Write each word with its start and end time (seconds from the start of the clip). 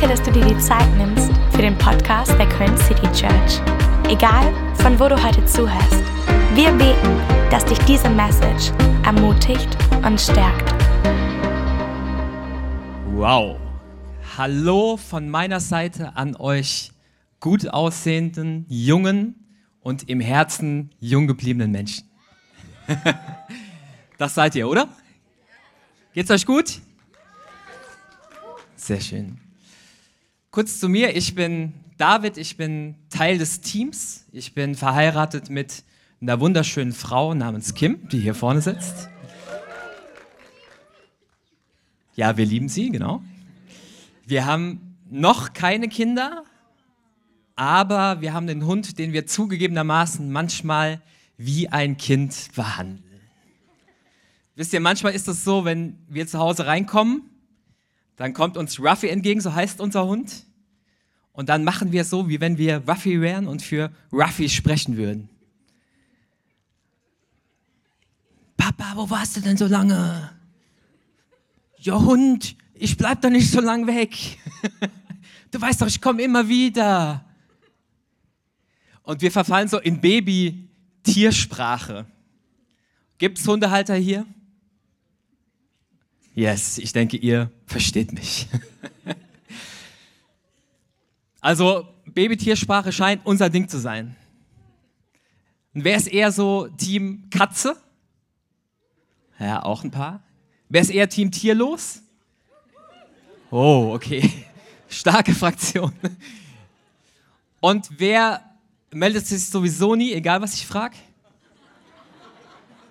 Danke, 0.00 0.16
dass 0.16 0.26
du 0.26 0.32
dir 0.32 0.46
die 0.46 0.58
Zeit 0.58 0.88
nimmst 0.96 1.30
für 1.50 1.60
den 1.60 1.76
Podcast 1.76 2.30
der 2.38 2.48
Köln 2.48 2.74
City 2.78 3.06
Church. 3.12 3.60
Egal, 4.08 4.50
von 4.76 4.98
wo 4.98 5.08
du 5.08 5.22
heute 5.22 5.44
zuhörst, 5.44 6.02
wir 6.54 6.72
beten, 6.72 7.50
dass 7.50 7.66
dich 7.66 7.78
diese 7.80 8.08
Message 8.08 8.72
ermutigt 9.04 9.68
und 10.02 10.18
stärkt. 10.18 10.72
Wow. 13.12 13.58
Hallo 14.38 14.96
von 14.96 15.28
meiner 15.28 15.60
Seite 15.60 16.16
an 16.16 16.34
euch 16.34 16.92
gut 17.38 17.68
aussehenden, 17.68 18.64
jungen 18.70 19.34
und 19.80 20.08
im 20.08 20.20
Herzen 20.20 20.94
jung 20.98 21.26
gebliebenen 21.26 21.70
Menschen. 21.70 22.08
Das 24.16 24.34
seid 24.34 24.54
ihr, 24.54 24.68
oder? 24.68 24.86
Geht's 26.12 26.30
euch 26.30 26.44
gut? 26.44 26.80
Sehr 28.76 29.00
schön. 29.00 29.49
Kurz 30.52 30.80
zu 30.80 30.88
mir, 30.88 31.14
ich 31.14 31.36
bin 31.36 31.74
David, 31.96 32.36
ich 32.36 32.56
bin 32.56 32.96
Teil 33.08 33.38
des 33.38 33.60
Teams. 33.60 34.26
Ich 34.32 34.52
bin 34.52 34.74
verheiratet 34.74 35.48
mit 35.48 35.84
einer 36.20 36.40
wunderschönen 36.40 36.92
Frau 36.92 37.34
namens 37.34 37.74
Kim, 37.74 38.08
die 38.08 38.18
hier 38.18 38.34
vorne 38.34 38.60
sitzt. 38.60 39.08
Ja, 42.16 42.36
wir 42.36 42.44
lieben 42.44 42.68
sie, 42.68 42.90
genau. 42.90 43.22
Wir 44.26 44.44
haben 44.44 44.96
noch 45.08 45.52
keine 45.52 45.86
Kinder, 45.88 46.42
aber 47.54 48.20
wir 48.20 48.34
haben 48.34 48.48
den 48.48 48.66
Hund, 48.66 48.98
den 48.98 49.12
wir 49.12 49.28
zugegebenermaßen 49.28 50.32
manchmal 50.32 51.00
wie 51.36 51.68
ein 51.68 51.96
Kind 51.96 52.48
behandeln. 52.56 53.04
Wisst 54.56 54.72
ihr, 54.72 54.80
manchmal 54.80 55.14
ist 55.14 55.28
es 55.28 55.44
so, 55.44 55.64
wenn 55.64 55.96
wir 56.08 56.26
zu 56.26 56.40
Hause 56.40 56.66
reinkommen, 56.66 57.30
dann 58.20 58.34
kommt 58.34 58.58
uns 58.58 58.78
Ruffy 58.78 59.08
entgegen, 59.08 59.40
so 59.40 59.54
heißt 59.54 59.80
unser 59.80 60.04
Hund. 60.04 60.44
Und 61.32 61.48
dann 61.48 61.64
machen 61.64 61.90
wir 61.90 62.02
es 62.02 62.10
so, 62.10 62.28
wie 62.28 62.38
wenn 62.38 62.58
wir 62.58 62.86
Ruffy 62.86 63.22
wären 63.22 63.46
und 63.46 63.62
für 63.62 63.90
Ruffy 64.12 64.50
sprechen 64.50 64.98
würden. 64.98 65.30
Papa, 68.58 68.92
wo 68.94 69.08
warst 69.08 69.38
du 69.38 69.40
denn 69.40 69.56
so 69.56 69.64
lange? 69.64 70.32
Ja, 71.78 71.98
Hund, 71.98 72.56
ich 72.74 72.98
bleib 72.98 73.22
doch 73.22 73.30
nicht 73.30 73.50
so 73.50 73.62
lang 73.62 73.86
weg. 73.86 74.12
Du 75.50 75.60
weißt 75.60 75.80
doch, 75.80 75.88
ich 75.88 76.00
komme 76.00 76.22
immer 76.22 76.46
wieder. 76.46 77.24
Und 79.02 79.20
wir 79.20 79.32
verfallen 79.32 79.66
so 79.66 79.80
in 79.80 80.00
Baby-Tiersprache. 80.00 82.06
Gibt 83.18 83.38
es 83.38 83.48
Hundehalter 83.48 83.96
hier? 83.96 84.26
Yes, 86.40 86.78
ich 86.78 86.94
denke, 86.94 87.18
ihr 87.18 87.50
versteht 87.66 88.14
mich. 88.14 88.48
also, 91.42 91.86
Babytiersprache 92.06 92.92
scheint 92.92 93.26
unser 93.26 93.50
Ding 93.50 93.68
zu 93.68 93.78
sein. 93.78 94.16
Und 95.74 95.84
wer 95.84 95.98
ist 95.98 96.06
eher 96.06 96.32
so 96.32 96.66
Team 96.78 97.28
Katze? 97.28 97.76
Ja, 99.38 99.62
auch 99.62 99.84
ein 99.84 99.90
paar. 99.90 100.22
Wer 100.70 100.80
ist 100.80 100.88
eher 100.88 101.10
Team 101.10 101.30
Tierlos? 101.30 102.00
Oh, 103.50 103.90
okay. 103.92 104.46
Starke 104.88 105.34
Fraktion. 105.34 105.92
Und 107.60 107.86
wer 107.98 108.42
meldet 108.90 109.26
sich 109.26 109.44
sowieso 109.44 109.94
nie, 109.94 110.14
egal 110.14 110.40
was 110.40 110.54
ich 110.54 110.66
frage? 110.66 110.96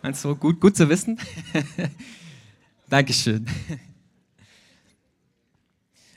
Meinst 0.03 0.23
du, 0.23 0.35
gut, 0.35 0.61
gut 0.61 0.77
zu 0.77 0.87
wissen? 0.87 1.19
Dankeschön. 2.89 3.45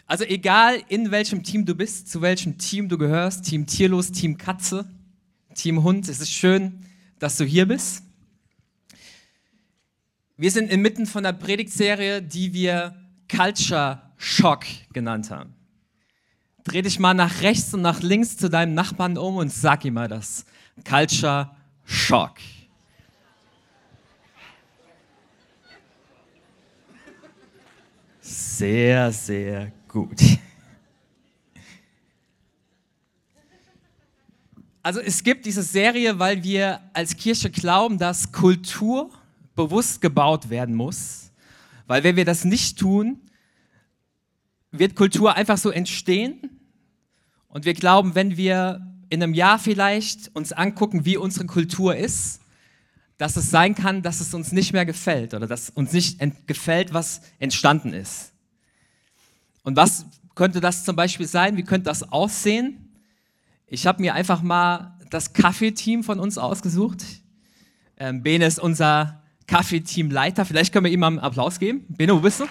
Also 0.07 0.25
egal 0.25 0.83
in 0.89 1.11
welchem 1.11 1.43
Team 1.43 1.65
du 1.65 1.75
bist, 1.75 2.11
zu 2.11 2.21
welchem 2.21 2.59
Team 2.59 2.89
du 2.89 2.99
gehörst, 2.99 3.45
Team 3.45 3.67
Tierlos, 3.67 4.13
Team 4.13 4.37
Katze, 4.37 4.85
Team 5.55 5.83
Hund, 5.83 6.07
es 6.07 6.21
ist 6.21 6.33
schön, 6.33 6.85
dass 7.19 7.39
du 7.39 7.45
hier 7.45 7.67
bist. 7.67 8.03
Wir 10.37 10.51
sind 10.51 10.71
inmitten 10.71 11.07
von 11.07 11.25
einer 11.25 11.37
Predigtserie, 11.37 12.21
die 12.21 12.53
wir 12.53 12.95
Culture 13.35 14.03
Shock 14.19 14.67
genannt 14.93 15.31
haben. 15.31 15.55
Dreh 16.65 16.83
dich 16.83 16.99
mal 16.99 17.15
nach 17.15 17.41
rechts 17.41 17.73
und 17.73 17.83
nach 17.83 18.03
links 18.03 18.37
zu 18.37 18.51
deinem 18.51 18.75
Nachbarn 18.75 19.17
um 19.17 19.37
und 19.37 19.53
sag 19.53 19.85
ihm 19.85 19.95
mal 19.95 20.09
das. 20.09 20.45
Culture 20.85 21.51
Shock. 21.85 22.35
Sehr, 28.33 29.13
sehr 29.13 29.73
gut. 29.89 30.19
Also 34.83 35.01
es 35.01 35.23
gibt 35.23 35.45
diese 35.45 35.63
Serie, 35.63 36.19
weil 36.19 36.43
wir 36.43 36.81
als 36.95 37.15
Kirche 37.15 37.51
glauben, 37.51 37.99
dass 37.99 38.33
Kultur 38.33 39.11
bewusst 39.55 40.01
gebaut 40.01 40.49
werden 40.49 40.75
muss. 40.75 41.31
Weil 41.87 42.05
wenn 42.05 42.17
wir 42.17 42.25
das 42.25 42.45
nicht 42.45 42.79
tun, 42.79 43.21
wird 44.71 44.97
Kultur 44.97 45.37
einfach 45.37 45.59
so 45.59 45.71
entstehen. 45.71 46.59
Und 47.49 47.67
wir 47.67 47.75
glauben, 47.75 48.15
wenn 48.15 48.39
wir 48.39 48.81
in 49.11 49.23
einem 49.23 49.35
Jahr 49.35 49.59
vielleicht 49.59 50.35
uns 50.35 50.53
angucken, 50.53 51.05
wie 51.05 51.19
unsere 51.19 51.45
Kultur 51.45 51.95
ist, 51.95 52.41
dass 53.19 53.37
es 53.37 53.51
sein 53.51 53.75
kann, 53.75 54.03
dass 54.03 54.21
es 54.21 54.35
uns 54.35 54.53
nicht 54.53 54.73
mehr 54.73 54.85
gefällt 54.85 55.35
oder 55.35 55.47
dass 55.47 55.71
uns 55.71 55.93
nicht 55.93 56.19
gefällt, 56.47 56.93
was 56.93 57.23
entstanden 57.39 57.93
ist. 57.93 58.33
Und 59.63 59.77
was 59.77 60.07
könnte 60.35 60.61
das 60.61 60.85
zum 60.85 60.97
Beispiel 60.97 61.27
sein? 61.27 61.57
Wie 61.57 61.63
könnte 61.63 61.85
das 61.85 62.11
aussehen? 62.13 62.89
Ich 63.67 63.87
habe 63.87 64.03
mir 64.03 64.15
einfach 64.15 64.43
mal 64.43 64.99
das 65.11 65.33
Kaffeeteam 65.33 66.03
von 66.03 66.19
uns 66.19 66.39
ausgesucht. 66.39 67.05
Ähm, 67.97 68.23
Bene 68.23 68.47
ist 68.47 68.59
unser 68.59 69.23
Kaffeeteamleiter. 69.47 70.45
Vielleicht 70.45 70.73
können 70.73 70.87
wir 70.87 70.93
ihm 70.93 71.01
mal 71.01 71.09
einen 71.09 71.19
Applaus 71.19 71.59
geben. 71.59 71.85
Bene, 71.89 72.15
wo 72.15 72.21
bist 72.21 72.41
du? 72.41 72.47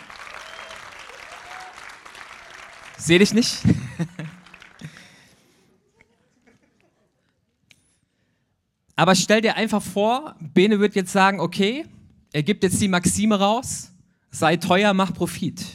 Sehe 2.97 3.19
dich 3.19 3.33
nicht. 3.33 3.57
Aber 9.01 9.15
stell 9.15 9.41
dir 9.41 9.55
einfach 9.55 9.81
vor, 9.81 10.35
Bene 10.39 10.79
wird 10.79 10.93
jetzt 10.93 11.11
sagen, 11.11 11.39
okay, 11.39 11.87
er 12.33 12.43
gibt 12.43 12.61
jetzt 12.61 12.79
die 12.79 12.87
Maxime 12.87 13.33
raus, 13.33 13.89
sei 14.29 14.57
teuer, 14.57 14.93
mach 14.93 15.11
Profit. 15.11 15.65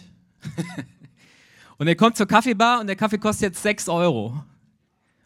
und 1.76 1.88
er 1.88 1.96
kommt 1.96 2.16
zur 2.16 2.28
Kaffeebar 2.28 2.78
und 2.78 2.86
der 2.86 2.94
Kaffee 2.94 3.18
kostet 3.18 3.48
jetzt 3.48 3.64
6 3.64 3.88
Euro. 3.88 4.44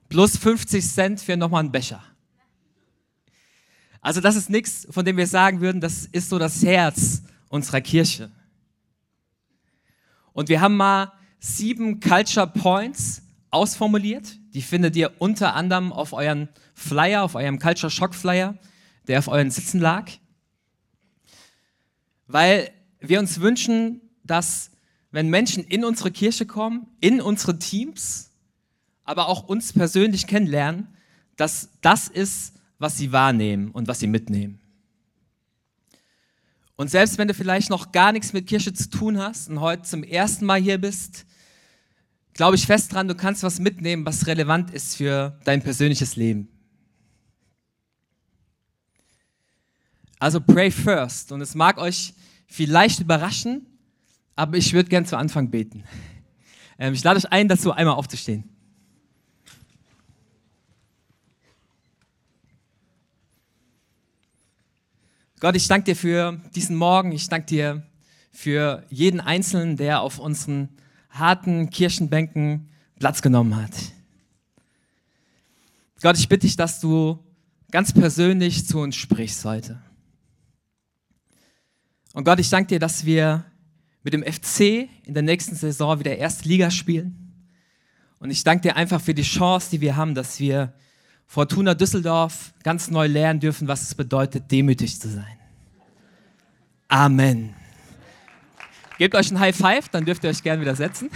Plus 0.09 0.39
50 0.39 0.83
Cent 0.83 1.21
für 1.21 1.37
nochmal 1.37 1.61
einen 1.61 1.73
Becher. 1.73 2.03
Also 4.01 4.23
das 4.23 4.35
ist 4.35 4.49
nichts, 4.49 4.89
von 4.89 5.05
dem 5.05 5.19
wir 5.19 5.27
sagen 5.27 5.61
würden, 5.61 5.83
das 5.83 6.07
ist 6.07 6.31
so 6.31 6.39
das 6.39 6.63
Herz 6.63 7.23
unserer 7.51 7.83
Kirche. 7.83 8.31
Und 10.33 10.49
wir 10.49 10.63
haben 10.63 10.79
mal 10.79 11.13
sieben 11.39 12.01
Culture 12.01 12.47
Points 12.47 13.21
ausformuliert. 13.51 14.39
Die 14.55 14.63
findet 14.63 14.97
ihr 14.97 15.13
unter 15.21 15.55
anderem 15.55 15.93
auf 15.93 16.15
euren 16.15 16.49
Flyer, 16.81 17.23
auf 17.23 17.35
eurem 17.35 17.59
Culture 17.59 17.91
Shock 17.91 18.15
Flyer, 18.15 18.59
der 19.07 19.19
auf 19.19 19.29
euren 19.29 19.51
Sitzen 19.51 19.81
lag. 19.81 20.11
Weil 22.27 22.71
wir 23.01 23.19
uns 23.19 23.41
wünschen, 23.41 24.01
dass 24.25 24.71
wenn 25.11 25.29
Menschen 25.29 25.65
in 25.65 25.85
unsere 25.85 26.11
Kirche 26.11 26.47
kommen, 26.47 26.87
in 27.01 27.21
unsere 27.21 27.59
Teams, 27.59 28.31
aber 29.05 29.29
auch 29.29 29.49
uns 29.49 29.73
persönlich 29.73 30.27
kennenlernen, 30.27 30.89
dass 31.37 31.71
das 31.81 32.09
ist, 32.09 32.55
was 32.79 32.97
sie 32.97 33.13
wahrnehmen 33.13 33.71
und 33.73 33.89
was 33.89 33.99
sie 33.99 34.07
mitnehmen. 34.07 34.61
Und 36.77 36.91
selbst 36.91 37.19
wenn 37.19 37.29
du 37.29 37.35
vielleicht 37.35 37.69
noch 37.69 37.93
gar 37.93 38.13
nichts 38.13 38.33
mit 38.33 38.47
Kirche 38.47 38.73
zu 38.73 38.89
tun 38.89 39.19
hast 39.19 39.51
und 39.51 39.61
heute 39.61 39.83
zum 39.83 40.03
ersten 40.03 40.47
Mal 40.47 40.61
hier 40.61 40.79
bist, 40.79 41.27
glaube 42.33 42.57
ich 42.57 42.65
fest 42.65 42.95
dran, 42.95 43.09
du 43.09 43.15
kannst 43.15 43.43
was 43.43 43.59
mitnehmen, 43.59 44.07
was 44.07 44.27
relevant 44.27 44.71
ist 44.71 44.97
für 44.97 45.39
dein 45.45 45.63
persönliches 45.63 46.17
Leben. 46.17 46.49
Also 50.21 50.41
pray 50.41 50.71
first. 50.71 51.33
Und 51.33 51.41
es 51.41 51.57
mag 51.57 51.79
euch 51.79 52.15
vielleicht 52.47 53.01
überraschen, 53.01 53.67
aber 54.37 54.59
ich 54.59 54.73
würde 54.73 54.91
gern 54.91 55.07
zu 55.07 55.17
Anfang 55.17 55.51
beten. 55.51 55.83
Ähm, 56.79 56.95
ich 56.95 57.03
lade 57.03 57.17
euch 57.19 57.33
ein, 57.33 57.49
dazu 57.49 57.73
einmal 57.73 57.95
aufzustehen. 57.95 58.45
Gott, 65.41 65.57
ich 65.57 65.67
danke 65.69 65.87
dir 65.87 65.97
für 65.97 66.39
diesen 66.55 66.77
Morgen. 66.77 67.13
Ich 67.13 67.29
danke 67.31 67.47
dir 67.47 67.83
für 68.31 68.85
jeden 68.91 69.21
Einzelnen, 69.21 69.79
der 69.79 70.03
auf 70.03 70.19
unseren 70.19 70.69
harten 71.09 71.71
Kirchenbänken 71.71 72.69
Platz 72.99 73.23
genommen 73.23 73.57
hat. 73.57 73.73
Gott, 76.03 76.19
ich 76.19 76.29
bitte 76.29 76.47
dich, 76.47 76.57
dass 76.57 76.79
du 76.81 77.19
ganz 77.71 77.95
persönlich 77.95 78.67
zu 78.67 78.81
uns 78.81 78.97
sprichst 78.97 79.47
heute. 79.47 79.81
Und 82.13 82.25
Gott, 82.25 82.41
ich 82.41 82.51
danke 82.51 82.69
dir, 82.69 82.79
dass 82.81 83.05
wir 83.05 83.45
mit 84.03 84.15
dem 84.15 84.23
FC 84.23 84.89
in 85.05 85.15
der 85.15 85.23
nächsten 85.23 85.55
Saison 85.55 85.99
wieder 85.99 86.17
erste 86.17 86.49
Liga 86.49 86.71
spielen. 86.71 87.17
Und 88.19 88.31
ich 88.31 88.43
danke 88.45 88.63
dir 88.63 88.77
einfach 88.77 89.01
für 89.01 89.15
die 89.15 89.23
Chance, 89.23 89.71
die 89.71 89.81
wir 89.81 89.97
haben, 89.97 90.15
dass 90.15 90.41
wir 90.41 90.73
Fortuna 91.27 91.75
Düsseldorf 91.75 92.53
ganz 92.63 92.91
neu 92.91 93.07
lernen 93.07 93.39
dürfen, 93.39 93.69
was 93.69 93.83
es 93.83 93.95
bedeutet, 93.95 94.51
demütig 94.51 95.01
zu 95.01 95.09
sein. 95.09 95.39
Amen. 96.89 97.55
Gebt 98.99 99.15
euch 99.15 99.31
ein 99.31 99.39
High 99.39 99.57
Five, 99.57 99.89
dann 99.91 100.05
dürft 100.05 100.25
ihr 100.25 100.31
euch 100.31 100.43
gerne 100.43 100.61
wieder 100.61 100.75
setzen. 100.75 101.09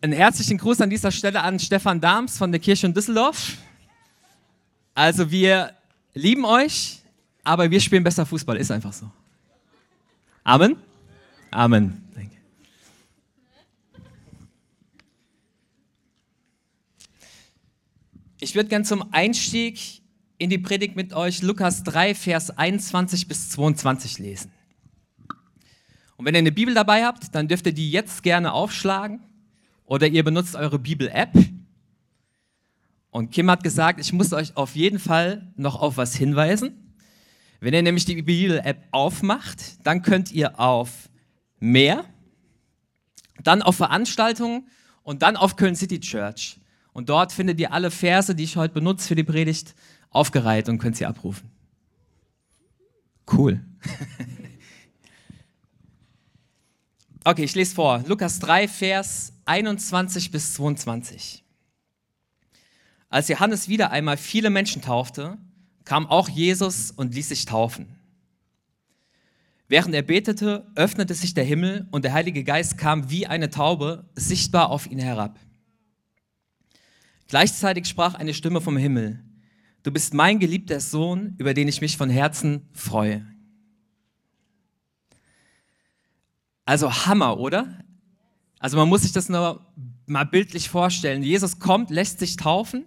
Einen 0.00 0.12
herzlichen 0.12 0.58
Gruß 0.58 0.82
an 0.82 0.90
dieser 0.90 1.10
Stelle 1.10 1.40
an 1.40 1.58
Stefan 1.58 2.00
Dahms 2.00 2.38
von 2.38 2.52
der 2.52 2.60
Kirche 2.60 2.86
in 2.86 2.94
Düsseldorf. 2.94 3.54
Also 4.94 5.30
wir 5.30 5.72
lieben 6.18 6.44
euch, 6.44 7.00
aber 7.44 7.70
wir 7.70 7.80
spielen 7.80 8.04
besser 8.04 8.26
Fußball, 8.26 8.56
ist 8.56 8.70
einfach 8.70 8.92
so. 8.92 9.10
Amen. 10.44 10.76
Amen. 11.50 12.08
Ich 18.40 18.54
würde 18.54 18.68
gern 18.68 18.84
zum 18.84 19.12
Einstieg 19.12 20.00
in 20.38 20.48
die 20.48 20.58
Predigt 20.58 20.94
mit 20.94 21.12
euch 21.12 21.42
Lukas 21.42 21.82
3, 21.82 22.14
Vers 22.14 22.56
21 22.56 23.26
bis 23.26 23.50
22 23.50 24.20
lesen. 24.20 24.52
Und 26.16 26.24
wenn 26.24 26.34
ihr 26.34 26.38
eine 26.38 26.52
Bibel 26.52 26.72
dabei 26.72 27.04
habt, 27.04 27.34
dann 27.34 27.48
dürft 27.48 27.66
ihr 27.66 27.72
die 27.72 27.90
jetzt 27.90 28.22
gerne 28.22 28.52
aufschlagen 28.52 29.20
oder 29.86 30.06
ihr 30.06 30.22
benutzt 30.22 30.54
eure 30.54 30.78
Bibel-App. 30.78 31.32
Und 33.10 33.30
Kim 33.30 33.50
hat 33.50 33.62
gesagt, 33.62 34.00
ich 34.00 34.12
muss 34.12 34.32
euch 34.32 34.56
auf 34.56 34.76
jeden 34.76 34.98
Fall 34.98 35.50
noch 35.56 35.80
auf 35.80 35.96
was 35.96 36.14
hinweisen. 36.14 36.94
Wenn 37.60 37.74
ihr 37.74 37.82
nämlich 37.82 38.04
die 38.04 38.22
Bibel-App 38.22 38.86
aufmacht, 38.92 39.84
dann 39.84 40.02
könnt 40.02 40.30
ihr 40.30 40.60
auf 40.60 41.08
mehr, 41.58 42.04
dann 43.42 43.62
auf 43.62 43.76
Veranstaltungen 43.76 44.68
und 45.02 45.22
dann 45.22 45.36
auf 45.36 45.56
Köln 45.56 45.74
City 45.74 46.00
Church. 46.00 46.60
Und 46.92 47.08
dort 47.08 47.32
findet 47.32 47.58
ihr 47.60 47.72
alle 47.72 47.90
Verse, 47.90 48.34
die 48.34 48.44
ich 48.44 48.56
heute 48.56 48.74
benutze 48.74 49.08
für 49.08 49.14
die 49.14 49.24
Predigt, 49.24 49.74
aufgereiht 50.10 50.68
und 50.68 50.78
könnt 50.78 50.96
sie 50.96 51.06
abrufen. 51.06 51.50
Cool. 53.30 53.60
okay, 57.24 57.44
ich 57.44 57.54
lese 57.54 57.74
vor. 57.74 58.02
Lukas 58.06 58.38
3, 58.38 58.68
Vers 58.68 59.32
21 59.44 60.30
bis 60.30 60.54
22. 60.54 61.44
Als 63.10 63.28
Johannes 63.28 63.68
wieder 63.68 63.90
einmal 63.90 64.18
viele 64.18 64.50
Menschen 64.50 64.82
taufte, 64.82 65.38
kam 65.84 66.06
auch 66.06 66.28
Jesus 66.28 66.90
und 66.90 67.14
ließ 67.14 67.30
sich 67.30 67.46
taufen. 67.46 67.88
Während 69.66 69.94
er 69.94 70.02
betete, 70.02 70.66
öffnete 70.74 71.14
sich 71.14 71.34
der 71.34 71.44
Himmel 71.44 71.88
und 71.90 72.04
der 72.04 72.12
Heilige 72.12 72.44
Geist 72.44 72.76
kam 72.76 73.10
wie 73.10 73.26
eine 73.26 73.50
Taube 73.50 74.08
sichtbar 74.14 74.70
auf 74.70 74.86
ihn 74.86 74.98
herab. 74.98 75.38
Gleichzeitig 77.28 77.86
sprach 77.86 78.14
eine 78.14 78.34
Stimme 78.34 78.60
vom 78.60 78.76
Himmel, 78.76 79.24
Du 79.84 79.92
bist 79.92 80.12
mein 80.12 80.38
geliebter 80.38 80.80
Sohn, 80.80 81.34
über 81.38 81.54
den 81.54 81.68
ich 81.68 81.80
mich 81.80 81.96
von 81.96 82.10
Herzen 82.10 82.68
freue. 82.72 83.24
Also 86.66 86.92
Hammer, 87.06 87.38
oder? 87.38 87.78
Also 88.58 88.76
man 88.76 88.88
muss 88.88 89.02
sich 89.02 89.12
das 89.12 89.28
nur 89.30 89.64
mal 90.04 90.24
bildlich 90.24 90.68
vorstellen. 90.68 91.22
Jesus 91.22 91.58
kommt, 91.58 91.90
lässt 91.90 92.18
sich 92.18 92.36
taufen 92.36 92.84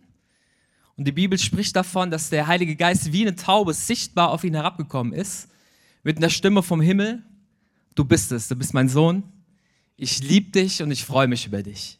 und 0.98 1.06
die 1.06 1.12
Bibel 1.12 1.40
spricht 1.40 1.76
davon, 1.76 2.12
dass 2.12 2.30
der 2.30 2.48
Heilige 2.48 2.76
Geist 2.76 3.12
wie 3.12 3.22
eine 3.22 3.36
Taube 3.36 3.74
sichtbar 3.74 4.30
auf 4.30 4.44
ihn 4.44 4.54
herabgekommen 4.54 5.14
ist, 5.14 5.50
mit 6.04 6.18
einer 6.18 6.30
Stimme 6.30 6.64
vom 6.64 6.82
Himmel. 6.82 7.24
Du 7.96 8.04
bist 8.04 8.32
es, 8.32 8.48
du 8.48 8.56
bist 8.56 8.74
mein 8.74 8.90
Sohn. 8.90 9.24
Ich 9.98 10.22
liebe 10.22 10.52
dich 10.52 10.82
und 10.82 10.92
ich 10.92 11.06
freue 11.06 11.28
mich 11.28 11.46
über 11.46 11.64
dich. 11.64 12.00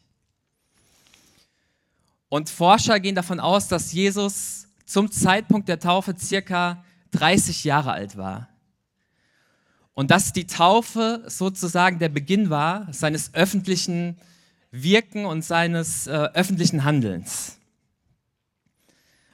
Und 2.28 2.48
Forscher 2.48 2.98
gehen 2.98 3.14
davon 3.14 3.40
aus, 3.40 3.68
dass 3.68 3.92
Jesus 3.92 4.66
zum 4.86 5.10
Zeitpunkt 5.10 5.68
der 5.68 5.78
Taufe 5.78 6.14
circa 6.18 6.84
30 7.12 7.64
Jahre 7.64 7.92
alt 7.92 8.16
war. 8.16 8.48
Und 9.94 10.10
dass 10.10 10.32
die 10.32 10.46
Taufe 10.46 11.24
sozusagen 11.26 11.98
der 11.98 12.08
Beginn 12.08 12.50
war 12.50 12.92
seines 12.92 13.34
öffentlichen 13.34 14.16
Wirken 14.70 15.26
und 15.26 15.42
seines 15.42 16.06
äh, 16.06 16.10
öffentlichen 16.10 16.84
Handelns. 16.84 17.58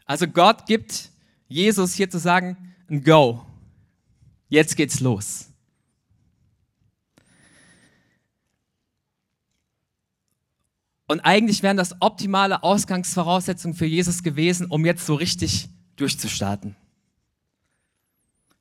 Also 0.08 0.26
Gott 0.26 0.64
gibt 0.64 1.10
Jesus 1.48 1.92
hier 1.92 2.08
zu 2.08 2.18
sagen, 2.18 2.56
ein 2.88 3.04
Go. 3.04 3.44
Jetzt 4.48 4.74
geht's 4.74 5.00
los. 5.00 5.50
Und 11.06 11.20
eigentlich 11.20 11.62
wären 11.62 11.76
das 11.76 12.00
optimale 12.00 12.62
Ausgangsvoraussetzungen 12.62 13.76
für 13.76 13.84
Jesus 13.84 14.22
gewesen, 14.22 14.66
um 14.66 14.86
jetzt 14.86 15.04
so 15.04 15.14
richtig 15.14 15.68
durchzustarten. 15.96 16.74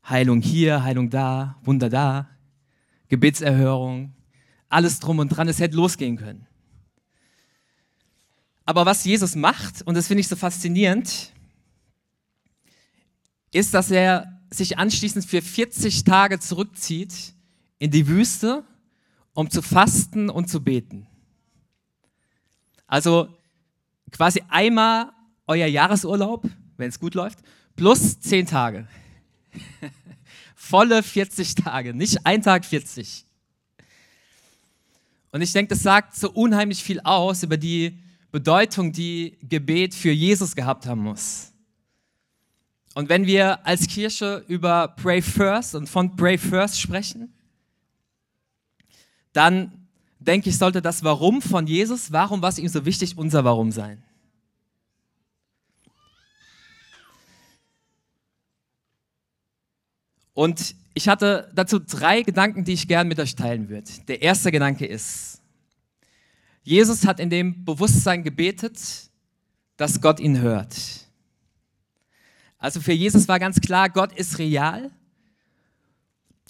Heilung 0.07 0.41
hier, 0.41 0.83
Heilung 0.83 1.09
da, 1.09 1.57
Wunder 1.63 1.89
da, 1.89 2.29
Gebetserhörung, 3.07 4.13
alles 4.67 4.99
drum 4.99 5.19
und 5.19 5.29
dran, 5.29 5.47
es 5.47 5.59
hätte 5.59 5.77
losgehen 5.77 6.17
können. 6.17 6.45
Aber 8.65 8.85
was 8.85 9.05
Jesus 9.05 9.35
macht, 9.35 9.81
und 9.83 9.95
das 9.95 10.07
finde 10.07 10.19
ich 10.19 10.27
so 10.27 10.35
faszinierend, 10.35 11.31
ist, 13.51 13.73
dass 13.73 13.91
er 13.91 14.39
sich 14.49 14.77
anschließend 14.77 15.25
für 15.25 15.41
40 15.41 16.03
Tage 16.03 16.39
zurückzieht 16.39 17.33
in 17.79 17.91
die 17.91 18.07
Wüste, 18.07 18.63
um 19.33 19.49
zu 19.49 19.61
fasten 19.61 20.29
und 20.29 20.49
zu 20.49 20.61
beten. 20.63 21.07
Also 22.87 23.27
quasi 24.11 24.41
einmal 24.49 25.11
euer 25.45 25.67
Jahresurlaub, 25.67 26.49
wenn 26.77 26.89
es 26.89 26.99
gut 26.99 27.13
läuft, 27.13 27.39
plus 27.75 28.19
10 28.19 28.47
Tage. 28.47 28.87
Volle 30.55 31.03
40 31.03 31.55
Tage, 31.55 31.93
nicht 31.93 32.25
ein 32.25 32.41
Tag 32.41 32.65
40. 32.65 33.25
Und 35.31 35.41
ich 35.41 35.51
denke, 35.51 35.69
das 35.69 35.83
sagt 35.83 36.15
so 36.15 36.31
unheimlich 36.31 36.83
viel 36.83 36.99
aus 37.01 37.43
über 37.43 37.57
die 37.57 37.99
Bedeutung, 38.31 38.91
die 38.91 39.37
Gebet 39.41 39.93
für 39.93 40.11
Jesus 40.11 40.55
gehabt 40.55 40.85
haben 40.85 41.01
muss. 41.01 41.53
Und 42.97 43.09
wenn 43.09 43.27
wir 43.27 43.63
als 43.63 43.85
Kirche 43.85 44.43
über 44.47 44.87
Pray 44.87 45.21
First 45.21 45.75
und 45.75 45.87
von 45.87 46.15
Pray 46.15 46.35
First 46.35 46.81
sprechen, 46.81 47.31
dann 49.33 49.87
denke 50.17 50.49
ich, 50.49 50.57
sollte 50.57 50.81
das 50.81 51.03
Warum 51.03 51.43
von 51.43 51.67
Jesus, 51.67 52.11
warum 52.11 52.41
war 52.41 52.49
es 52.49 52.57
ihm 52.57 52.67
so 52.67 52.85
wichtig, 52.85 53.15
unser 53.15 53.45
Warum 53.45 53.71
sein. 53.71 54.01
Und 60.33 60.73
ich 60.95 61.07
hatte 61.07 61.51
dazu 61.53 61.77
drei 61.77 62.23
Gedanken, 62.23 62.63
die 62.63 62.73
ich 62.73 62.87
gern 62.87 63.07
mit 63.07 63.19
euch 63.19 63.35
teilen 63.35 63.69
würde. 63.69 63.91
Der 64.07 64.23
erste 64.23 64.51
Gedanke 64.51 64.87
ist, 64.87 65.39
Jesus 66.63 67.05
hat 67.05 67.19
in 67.19 67.29
dem 67.29 67.63
Bewusstsein 67.63 68.23
gebetet, 68.23 68.79
dass 69.75 70.01
Gott 70.01 70.19
ihn 70.19 70.39
hört. 70.41 71.06
Also 72.57 72.81
für 72.81 72.93
Jesus 72.93 73.27
war 73.27 73.39
ganz 73.39 73.61
klar, 73.61 73.89
Gott 73.89 74.13
ist 74.13 74.39
real. 74.39 74.91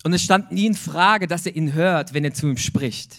Und 0.04 0.14
es 0.14 0.24
stand 0.24 0.52
nie 0.52 0.68
in 0.68 0.76
Frage, 0.76 1.28
dass 1.28 1.46
er 1.46 1.56
ihn 1.56 1.74
hört, 1.74 2.14
wenn 2.14 2.24
er 2.24 2.34
zu 2.34 2.48
ihm 2.48 2.58
spricht. 2.58 3.16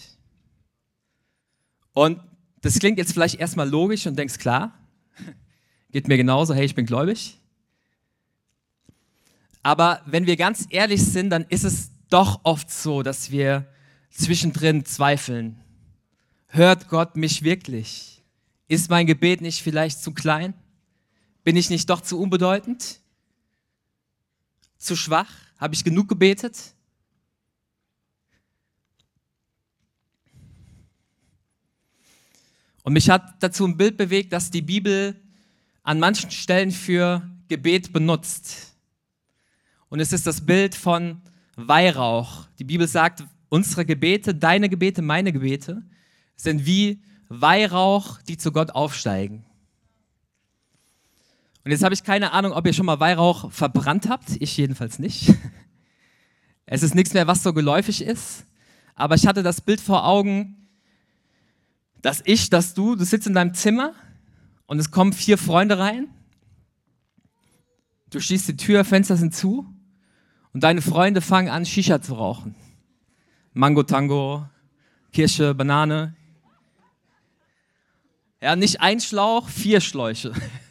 Und 1.93 2.19
das 2.61 2.79
klingt 2.79 2.97
jetzt 2.97 3.13
vielleicht 3.13 3.35
erstmal 3.35 3.69
logisch 3.69 4.07
und 4.07 4.17
denkst, 4.17 4.37
klar, 4.37 4.73
geht 5.91 6.07
mir 6.07 6.17
genauso, 6.17 6.53
hey, 6.53 6.65
ich 6.65 6.75
bin 6.75 6.85
gläubig. 6.85 7.37
Aber 9.61 10.01
wenn 10.05 10.25
wir 10.25 10.37
ganz 10.37 10.65
ehrlich 10.69 11.03
sind, 11.03 11.29
dann 11.29 11.45
ist 11.49 11.65
es 11.65 11.91
doch 12.09 12.41
oft 12.43 12.71
so, 12.71 13.03
dass 13.03 13.29
wir 13.29 13.67
zwischendrin 14.09 14.85
zweifeln. 14.85 15.59
Hört 16.47 16.87
Gott 16.87 17.15
mich 17.15 17.43
wirklich? 17.43 18.23
Ist 18.67 18.89
mein 18.89 19.05
Gebet 19.05 19.41
nicht 19.41 19.61
vielleicht 19.61 20.01
zu 20.01 20.13
klein? 20.13 20.53
Bin 21.49 21.57
ich 21.57 21.71
nicht 21.71 21.89
doch 21.89 22.01
zu 22.01 22.21
unbedeutend? 22.21 22.99
Zu 24.77 24.95
schwach? 24.95 25.31
Habe 25.57 25.73
ich 25.73 25.83
genug 25.83 26.07
gebetet? 26.07 26.75
Und 32.83 32.93
mich 32.93 33.09
hat 33.09 33.41
dazu 33.41 33.65
ein 33.65 33.77
Bild 33.77 33.97
bewegt, 33.97 34.31
das 34.31 34.51
die 34.51 34.61
Bibel 34.61 35.19
an 35.81 35.99
manchen 35.99 36.29
Stellen 36.29 36.69
für 36.69 37.27
Gebet 37.47 37.93
benutzt. 37.93 38.75
Und 39.89 40.01
es 40.01 40.13
ist 40.13 40.27
das 40.27 40.45
Bild 40.45 40.75
von 40.75 41.19
Weihrauch. 41.55 42.45
Die 42.59 42.63
Bibel 42.63 42.87
sagt, 42.87 43.23
unsere 43.49 43.87
Gebete, 43.87 44.35
deine 44.35 44.69
Gebete, 44.69 45.01
meine 45.01 45.33
Gebete 45.33 45.81
sind 46.35 46.67
wie 46.67 47.01
Weihrauch, 47.27 48.21
die 48.21 48.37
zu 48.37 48.51
Gott 48.51 48.69
aufsteigen. 48.69 49.48
Und 51.63 51.71
jetzt 51.71 51.83
habe 51.83 51.93
ich 51.93 52.03
keine 52.03 52.31
Ahnung, 52.31 52.53
ob 52.53 52.65
ihr 52.65 52.73
schon 52.73 52.85
mal 52.85 52.99
Weihrauch 52.99 53.51
verbrannt 53.51 54.09
habt. 54.09 54.29
Ich 54.39 54.55
jedenfalls 54.57 54.99
nicht. 54.99 55.33
Es 56.71 56.83
ist 56.83 56.93
nichts 56.93 57.15
mehr, 57.15 57.25
was 57.25 57.41
so 57.41 57.51
geläufig 57.51 58.03
ist. 58.03 58.45
Aber 58.93 59.15
ich 59.15 59.25
hatte 59.25 59.41
das 59.41 59.59
Bild 59.59 59.81
vor 59.81 60.05
Augen, 60.05 60.67
dass 61.99 62.21
ich, 62.25 62.51
dass 62.51 62.75
du, 62.75 62.95
du 62.95 63.03
sitzt 63.03 63.25
in 63.25 63.33
deinem 63.33 63.55
Zimmer 63.55 63.95
und 64.67 64.77
es 64.77 64.91
kommen 64.91 65.11
vier 65.11 65.39
Freunde 65.39 65.79
rein. 65.79 66.09
Du 68.11 68.19
schließt 68.19 68.47
die 68.49 68.55
Tür, 68.55 68.85
Fenster 68.85 69.17
sind 69.17 69.33
zu 69.33 69.65
und 70.53 70.63
deine 70.63 70.83
Freunde 70.83 71.21
fangen 71.21 71.49
an, 71.49 71.65
Shisha 71.65 72.03
zu 72.03 72.13
rauchen. 72.13 72.53
Mango 73.53 73.81
Tango, 73.81 74.47
Kirsche, 75.11 75.55
Banane. 75.55 76.15
Ja, 78.41 78.55
nicht 78.55 78.79
ein 78.79 78.99
Schlauch, 78.99 79.49
vier 79.49 79.81
Schläuche. 79.81 80.33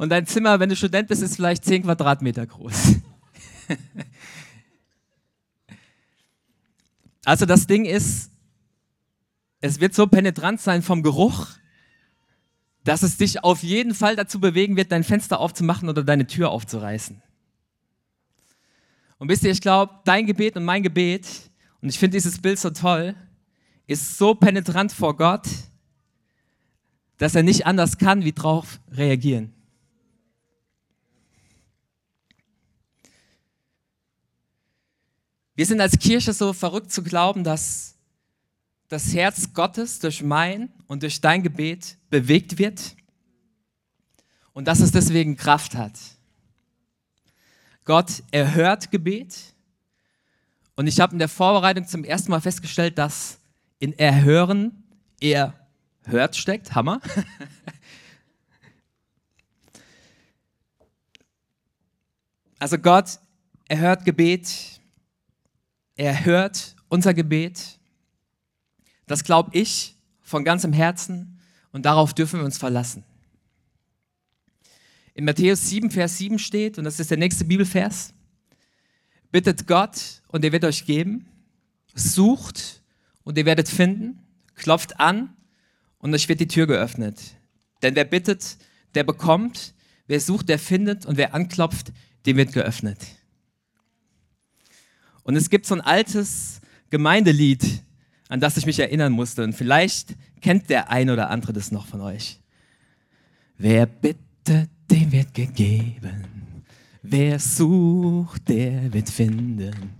Und 0.00 0.08
dein 0.08 0.26
Zimmer, 0.26 0.58
wenn 0.58 0.70
du 0.70 0.76
Student 0.76 1.08
bist, 1.08 1.20
ist 1.20 1.36
vielleicht 1.36 1.62
zehn 1.62 1.82
Quadratmeter 1.82 2.46
groß. 2.46 2.94
Also 7.26 7.44
das 7.44 7.66
Ding 7.66 7.84
ist, 7.84 8.30
es 9.60 9.78
wird 9.78 9.94
so 9.94 10.06
penetrant 10.06 10.58
sein 10.58 10.82
vom 10.82 11.02
Geruch, 11.02 11.48
dass 12.82 13.02
es 13.02 13.18
dich 13.18 13.44
auf 13.44 13.62
jeden 13.62 13.94
Fall 13.94 14.16
dazu 14.16 14.40
bewegen 14.40 14.74
wird, 14.74 14.90
dein 14.90 15.04
Fenster 15.04 15.38
aufzumachen 15.38 15.90
oder 15.90 16.02
deine 16.02 16.26
Tür 16.26 16.50
aufzureißen. 16.50 17.22
Und 19.18 19.28
wisst 19.28 19.44
ihr, 19.44 19.50
ich 19.50 19.60
glaube, 19.60 20.00
dein 20.06 20.26
Gebet 20.26 20.56
und 20.56 20.64
mein 20.64 20.82
Gebet, 20.82 21.28
und 21.82 21.90
ich 21.90 21.98
finde 21.98 22.16
dieses 22.16 22.40
Bild 22.40 22.58
so 22.58 22.70
toll, 22.70 23.14
ist 23.86 24.16
so 24.16 24.34
penetrant 24.34 24.90
vor 24.90 25.14
Gott, 25.14 25.46
dass 27.18 27.34
er 27.34 27.42
nicht 27.42 27.66
anders 27.66 27.98
kann, 27.98 28.24
wie 28.24 28.32
drauf 28.32 28.80
reagieren. 28.90 29.59
Wir 35.60 35.66
sind 35.66 35.82
als 35.82 35.98
Kirche 35.98 36.32
so 36.32 36.54
verrückt 36.54 36.90
zu 36.90 37.02
glauben, 37.02 37.44
dass 37.44 37.94
das 38.88 39.12
Herz 39.12 39.52
Gottes 39.52 39.98
durch 39.98 40.22
mein 40.22 40.72
und 40.86 41.02
durch 41.02 41.20
dein 41.20 41.42
Gebet 41.42 41.98
bewegt 42.08 42.56
wird 42.56 42.96
und 44.54 44.66
dass 44.66 44.80
es 44.80 44.90
deswegen 44.90 45.36
Kraft 45.36 45.74
hat. 45.74 45.92
Gott 47.84 48.22
erhört 48.30 48.90
Gebet 48.90 49.36
und 50.76 50.86
ich 50.86 50.98
habe 50.98 51.12
in 51.12 51.18
der 51.18 51.28
Vorbereitung 51.28 51.86
zum 51.86 52.04
ersten 52.04 52.30
Mal 52.30 52.40
festgestellt, 52.40 52.96
dass 52.96 53.38
in 53.80 53.92
Erhören 53.98 54.82
er 55.20 55.68
hört 56.04 56.36
steckt. 56.36 56.74
Hammer. 56.74 57.02
Also 62.58 62.76
Gott 62.78 63.18
erhört 63.68 64.04
Gebet 64.04 64.79
er 66.00 66.24
hört 66.24 66.76
unser 66.88 67.12
Gebet. 67.12 67.78
Das 69.06 69.22
glaube 69.22 69.50
ich 69.52 69.98
von 70.22 70.44
ganzem 70.44 70.72
Herzen 70.72 71.38
und 71.72 71.84
darauf 71.84 72.14
dürfen 72.14 72.40
wir 72.40 72.46
uns 72.46 72.56
verlassen. 72.56 73.04
In 75.12 75.26
Matthäus 75.26 75.68
7, 75.68 75.90
Vers 75.90 76.16
7 76.16 76.38
steht, 76.38 76.78
und 76.78 76.84
das 76.84 77.00
ist 77.00 77.10
der 77.10 77.18
nächste 77.18 77.44
Bibelvers, 77.44 78.14
bittet 79.30 79.66
Gott 79.66 80.22
und 80.28 80.42
er 80.42 80.52
wird 80.52 80.64
euch 80.64 80.86
geben, 80.86 81.26
sucht 81.94 82.80
und 83.22 83.36
ihr 83.36 83.44
werdet 83.44 83.68
finden, 83.68 84.20
klopft 84.54 84.98
an 84.98 85.36
und 85.98 86.14
euch 86.14 86.30
wird 86.30 86.40
die 86.40 86.48
Tür 86.48 86.66
geöffnet. 86.66 87.20
Denn 87.82 87.94
wer 87.94 88.06
bittet, 88.06 88.56
der 88.94 89.04
bekommt, 89.04 89.74
wer 90.06 90.20
sucht, 90.20 90.48
der 90.48 90.58
findet 90.58 91.04
und 91.04 91.18
wer 91.18 91.34
anklopft, 91.34 91.92
dem 92.24 92.38
wird 92.38 92.54
geöffnet. 92.54 93.00
Und 95.30 95.36
es 95.36 95.48
gibt 95.48 95.64
so 95.64 95.76
ein 95.76 95.80
altes 95.80 96.60
Gemeindelied, 96.90 97.84
an 98.28 98.40
das 98.40 98.56
ich 98.56 98.66
mich 98.66 98.80
erinnern 98.80 99.12
musste. 99.12 99.44
Und 99.44 99.52
vielleicht 99.52 100.16
kennt 100.40 100.68
der 100.70 100.90
ein 100.90 101.08
oder 101.08 101.30
andere 101.30 101.52
das 101.52 101.70
noch 101.70 101.86
von 101.86 102.00
euch. 102.00 102.40
Wer 103.56 103.86
bittet, 103.86 104.68
dem 104.90 105.12
wird 105.12 105.32
gegeben. 105.32 106.64
Wer 107.04 107.38
sucht, 107.38 108.48
der 108.48 108.92
wird 108.92 109.08
finden. 109.08 109.92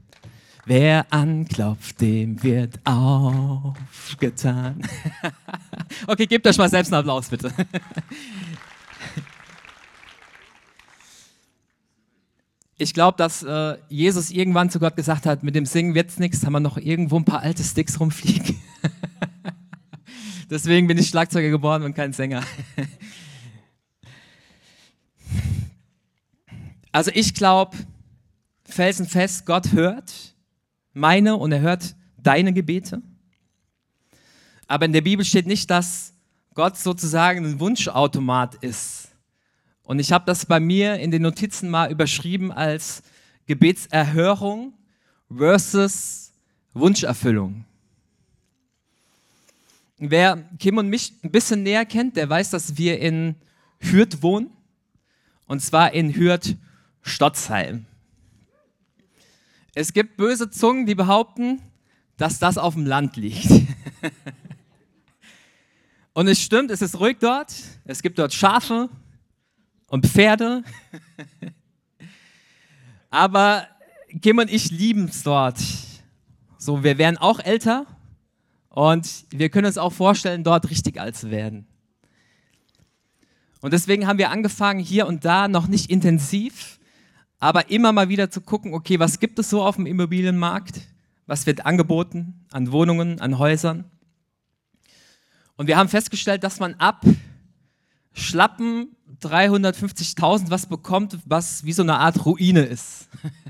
Wer 0.67 1.07
anklopft, 1.11 2.01
dem 2.01 2.43
wird 2.43 2.81
aufgetan. 2.85 4.83
okay, 6.09 6.27
gebt 6.27 6.45
euch 6.45 6.59
mal 6.59 6.69
selbst 6.69 6.93
einen 6.93 7.03
Applaus, 7.03 7.29
bitte. 7.29 7.53
Ich 12.81 12.95
glaube, 12.95 13.19
dass 13.19 13.43
äh, 13.43 13.77
Jesus 13.91 14.31
irgendwann 14.31 14.71
zu 14.71 14.81
Gott 14.81 14.97
gesagt 14.97 15.27
hat, 15.27 15.43
mit 15.43 15.55
dem 15.55 15.67
Singen 15.67 15.95
wird's 15.95 16.19
nichts, 16.19 16.47
haben 16.47 16.55
wir 16.55 16.61
noch 16.61 16.79
irgendwo 16.79 17.19
ein 17.19 17.27
paar 17.27 17.41
alte 17.41 17.63
Sticks 17.63 18.01
rumfliegen. 18.01 18.57
Deswegen 20.51 20.87
bin 20.87 20.97
ich 20.97 21.09
Schlagzeuger 21.09 21.51
geworden 21.51 21.85
und 21.85 21.95
kein 21.95 22.15
Sänger. 22.15 22.43
also 26.93 27.11
ich 27.15 27.35
glaube, 27.35 27.77
felsenfest, 28.65 29.45
Gott 29.45 29.73
hört 29.73 30.35
meine 30.95 31.37
und 31.37 31.53
er 31.53 31.61
hört 31.61 31.95
deine 32.17 32.55
Gebete. 32.55 33.03
Aber 34.67 34.87
in 34.87 34.93
der 34.93 35.03
Bibel 35.03 35.25
steht 35.25 35.47
nicht, 35.47 35.71
dass 35.71 36.15
Gott 36.55 36.79
sozusagen 36.79 37.45
ein 37.45 37.61
Wunschautomat 37.61 38.55
ist 38.57 39.10
und 39.91 39.99
ich 39.99 40.13
habe 40.13 40.25
das 40.25 40.47
bei 40.47 40.61
mir 40.61 41.01
in 41.01 41.11
den 41.11 41.23
Notizen 41.23 41.69
mal 41.69 41.91
überschrieben 41.91 42.53
als 42.53 43.03
Gebetserhörung 43.47 44.73
versus 45.37 46.33
Wunscherfüllung. 46.75 47.65
Wer 49.99 50.49
Kim 50.61 50.79
und 50.79 50.89
mich 50.89 51.13
ein 51.25 51.33
bisschen 51.33 51.65
näher 51.65 51.85
kennt, 51.85 52.17
der 52.17 52.31
weiß, 52.31 52.51
dass 52.51 52.79
wir 52.79 53.01
in 53.01 53.35
Hürth 53.81 54.23
wohnen. 54.23 54.51
Und 55.47 55.59
zwar 55.59 55.93
in 55.93 56.15
Hürth-Stotzheim. 56.15 57.85
Es 59.75 59.93
gibt 59.93 60.17
böse 60.17 60.51
Zungen, 60.51 60.87
die 60.87 60.95
behaupten, 60.95 61.61
dass 62.17 62.39
das 62.39 62.59
auf 62.59 62.75
dem 62.75 62.87
Land 62.87 63.17
liegt. 63.17 63.51
und 66.13 66.29
es 66.29 66.41
stimmt, 66.41 66.71
es 66.71 66.81
ist 66.81 67.01
ruhig 67.01 67.17
dort. 67.19 67.53
Es 67.87 68.03
gibt 68.03 68.21
dort 68.21 68.33
Schafe, 68.33 68.89
und 69.91 70.07
Pferde. 70.07 70.63
Aber 73.11 73.67
Kim 74.23 74.39
und 74.39 74.51
ich 74.51 74.71
lieben 74.71 75.07
es 75.07 75.23
dort. 75.23 75.59
So, 76.57 76.83
wir 76.83 76.97
werden 76.97 77.19
auch 77.19 77.41
älter 77.41 77.87
und 78.69 79.25
wir 79.31 79.51
können 79.51 79.67
uns 79.67 79.79
auch 79.79 79.93
vorstellen, 79.93 80.45
dort 80.45 80.71
richtig 80.71 81.01
alt 81.01 81.17
zu 81.17 81.31
werden. 81.31 81.67
Und 83.61 83.73
deswegen 83.73 84.07
haben 84.07 84.19
wir 84.19 84.31
angefangen, 84.31 84.81
hier 84.81 85.07
und 85.07 85.25
da 85.25 85.49
noch 85.49 85.67
nicht 85.67 85.91
intensiv, 85.91 86.79
aber 87.41 87.71
immer 87.71 87.93
mal 87.93 88.09
wieder 88.09 88.31
zu 88.31 88.41
gucken, 88.41 88.73
okay, 88.73 88.99
was 88.99 89.19
gibt 89.19 89.39
es 89.39 89.51
so 89.51 89.63
auf 89.63 89.77
dem 89.77 89.87
Immobilienmarkt? 89.87 90.81
Was 91.27 91.47
wird 91.47 91.67
angeboten 91.67 92.47
an 92.53 92.73
Wohnungen, 92.73 93.21
an 93.21 93.39
Häusern? 93.39 93.91
Und 95.57 95.67
wir 95.67 95.77
haben 95.77 95.89
festgestellt, 95.89 96.45
dass 96.45 96.61
man 96.61 96.75
ab 96.75 97.05
schlappen 98.13 98.97
350.000 99.21 100.51
was 100.51 100.67
bekommt, 100.67 101.19
was 101.25 101.65
wie 101.65 101.73
so 101.73 101.83
eine 101.83 101.99
Art 101.99 102.25
Ruine 102.25 102.63
ist. 102.63 103.09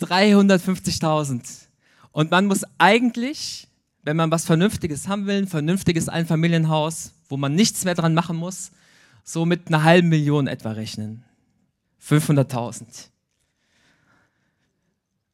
350.000. 0.00 1.68
Und 2.10 2.30
man 2.30 2.46
muss 2.46 2.64
eigentlich, 2.78 3.68
wenn 4.02 4.16
man 4.16 4.30
was 4.30 4.44
Vernünftiges 4.44 5.08
haben 5.08 5.26
will, 5.26 5.38
ein 5.38 5.46
vernünftiges 5.46 6.08
Einfamilienhaus, 6.08 7.12
wo 7.28 7.36
man 7.36 7.54
nichts 7.54 7.84
mehr 7.84 7.94
dran 7.94 8.14
machen 8.14 8.36
muss, 8.36 8.72
so 9.24 9.46
mit 9.46 9.68
einer 9.68 9.84
halben 9.84 10.08
Million 10.08 10.46
etwa 10.46 10.72
rechnen. 10.72 11.24
500.000. 12.06 12.84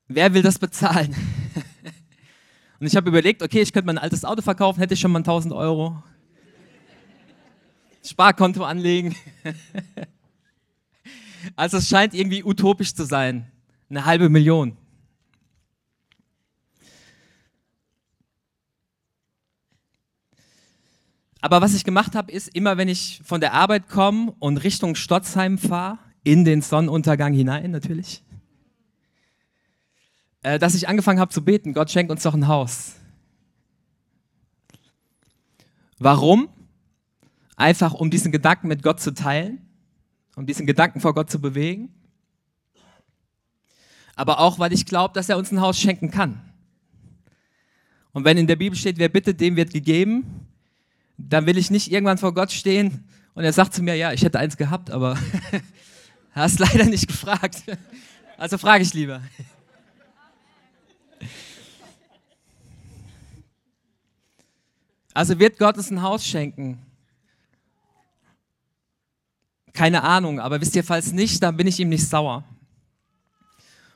Wer 0.09 0.35
will 0.35 0.43
das 0.43 0.59
bezahlen? 0.59 1.15
Und 2.81 2.87
ich 2.87 2.95
habe 2.95 3.09
überlegt, 3.09 3.43
okay, 3.43 3.61
ich 3.61 3.73
könnte 3.73 3.87
mein 3.87 3.99
altes 3.99 4.25
Auto 4.25 4.43
verkaufen, 4.43 4.79
hätte 4.79 4.95
ich 4.95 5.01
schon 5.01 5.11
mal 5.11 5.19
1000 5.19 5.53
Euro. 5.53 6.03
Sparkonto 8.03 8.65
anlegen. 8.65 9.15
Also 11.57 11.79
es 11.79 11.89
scheint 11.89 12.15
irgendwie 12.15 12.43
utopisch 12.45 12.95
zu 12.95 13.05
sein. 13.05 13.51
Eine 13.89 14.05
halbe 14.05 14.29
Million. 14.29 14.77
Aber 21.41 21.61
was 21.61 21.75
ich 21.75 21.85
gemacht 21.85 22.15
habe, 22.15 22.33
ist, 22.33 22.49
immer 22.55 22.77
wenn 22.77 22.89
ich 22.89 23.21
von 23.25 23.41
der 23.41 23.55
Arbeit 23.55 23.89
komme 23.89 24.35
und 24.41 24.59
Richtung 24.59 24.97
Stotzheim 24.97 25.57
fahre, 25.57 25.99
in 26.25 26.45
den 26.45 26.61
Sonnenuntergang 26.61 27.33
hinein 27.33 27.71
natürlich, 27.71 28.23
äh, 30.43 30.59
dass 30.59 30.75
ich 30.75 30.89
angefangen 30.89 31.21
habe 31.21 31.33
zu 31.33 31.45
beten, 31.45 31.73
Gott 31.73 31.91
schenkt 31.91 32.11
uns 32.11 32.25
doch 32.25 32.35
ein 32.35 32.49
Haus. 32.49 32.97
Warum? 35.99 36.49
Einfach 37.59 37.93
um 37.93 38.11
diesen 38.11 38.33
Gedanken 38.33 38.69
mit 38.69 38.83
Gott 38.83 39.01
zu 39.01 39.13
teilen, 39.13 39.61
um 40.37 40.47
diesen 40.47 40.67
Gedanken 40.67 41.01
vor 41.01 41.13
Gott 41.13 41.29
zu 41.29 41.41
bewegen. 41.41 41.93
Aber 44.15 44.39
auch, 44.41 44.59
weil 44.59 44.73
ich 44.73 44.87
glaube, 44.87 45.15
dass 45.15 45.29
er 45.29 45.37
uns 45.37 45.53
ein 45.53 45.61
Haus 45.61 45.79
schenken 45.79 46.11
kann. 46.11 46.41
Und 48.13 48.25
wenn 48.25 48.39
in 48.39 48.47
der 48.47 48.57
Bibel 48.57 48.79
steht, 48.79 48.99
wer 48.99 49.09
bittet, 49.09 49.41
dem 49.41 49.57
wird 49.57 49.73
gegeben, 49.73 50.47
dann 51.19 51.47
will 51.47 51.59
ich 51.59 51.71
nicht 51.71 51.91
irgendwann 51.91 52.19
vor 52.19 52.33
Gott 52.33 52.53
stehen 52.53 53.05
und 53.35 53.45
er 53.45 53.53
sagt 53.53 53.75
zu 53.75 53.83
mir, 53.83 53.95
ja, 53.97 54.13
ich 54.13 54.23
hätte 54.23 54.39
eins 54.39 54.57
gehabt, 54.57 54.91
aber 54.91 55.19
hast 56.31 56.59
leider 56.59 56.87
nicht 56.87 57.07
gefragt. 57.07 57.63
Also 58.41 58.57
frage 58.57 58.85
ich 58.85 58.95
lieber. 58.95 59.21
Also 65.13 65.41
wird 65.41 65.59
Gott 65.59 65.77
uns 65.77 65.91
ein 65.91 66.03
Haus 66.03 66.25
schenken? 66.25 66.79
Keine 69.79 70.03
Ahnung, 70.03 70.41
aber 70.41 70.61
wisst 70.61 70.75
ihr, 70.75 70.83
falls 70.83 71.13
nicht, 71.13 71.41
dann 71.41 71.57
bin 71.57 71.69
ich 71.69 71.79
ihm 71.79 71.89
nicht 71.89 72.05
sauer. 72.05 72.43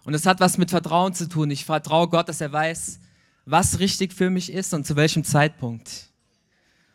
Und 0.04 0.14
es 0.14 0.26
hat 0.26 0.38
was 0.38 0.56
mit 0.56 0.70
Vertrauen 0.70 1.12
zu 1.12 1.28
tun. 1.28 1.50
Ich 1.50 1.64
vertraue 1.64 2.06
Gott, 2.06 2.28
dass 2.28 2.40
er 2.40 2.52
weiß, 2.52 3.00
was 3.46 3.80
richtig 3.80 4.12
für 4.12 4.30
mich 4.30 4.52
ist 4.52 4.72
und 4.74 4.86
zu 4.86 4.94
welchem 4.94 5.24
Zeitpunkt. 5.24 6.12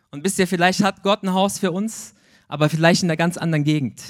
Und 0.10 0.24
wisst 0.24 0.40
ihr, 0.40 0.48
vielleicht 0.48 0.82
hat 0.84 1.04
Gott 1.04 1.22
ein 1.24 1.34
Haus 1.34 1.60
für 1.60 1.74
uns, 1.74 2.16
aber 2.48 2.70
vielleicht 2.70 3.04
in 3.04 3.10
einer 3.10 3.18
ganz 3.18 3.36
anderen 3.36 3.66
Gegend. 3.66 4.02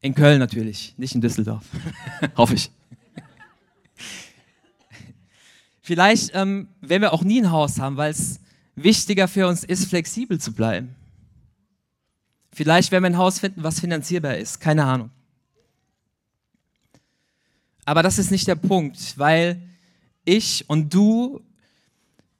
In 0.00 0.16
Köln 0.16 0.40
natürlich, 0.40 0.94
nicht 0.96 1.14
in 1.14 1.20
Düsseldorf. 1.20 1.64
Hoffe 2.36 2.54
ich. 2.54 2.72
Vielleicht 5.80 6.32
ähm, 6.34 6.66
werden 6.80 7.02
wir 7.02 7.12
auch 7.12 7.22
nie 7.22 7.40
ein 7.40 7.52
Haus 7.52 7.78
haben, 7.78 7.96
weil 7.96 8.10
es 8.10 8.40
wichtiger 8.74 9.28
für 9.28 9.46
uns 9.46 9.62
ist, 9.62 9.84
flexibel 9.84 10.40
zu 10.40 10.52
bleiben. 10.52 10.96
Vielleicht 12.52 12.92
werden 12.92 13.04
wir 13.04 13.10
ein 13.10 13.18
Haus 13.18 13.38
finden, 13.38 13.62
was 13.62 13.80
finanzierbar 13.80 14.36
ist. 14.36 14.60
Keine 14.60 14.84
Ahnung. 14.84 15.10
Aber 17.84 18.02
das 18.02 18.18
ist 18.18 18.30
nicht 18.30 18.46
der 18.46 18.54
Punkt, 18.54 19.18
weil 19.18 19.60
ich 20.24 20.68
und 20.68 20.92
du, 20.92 21.40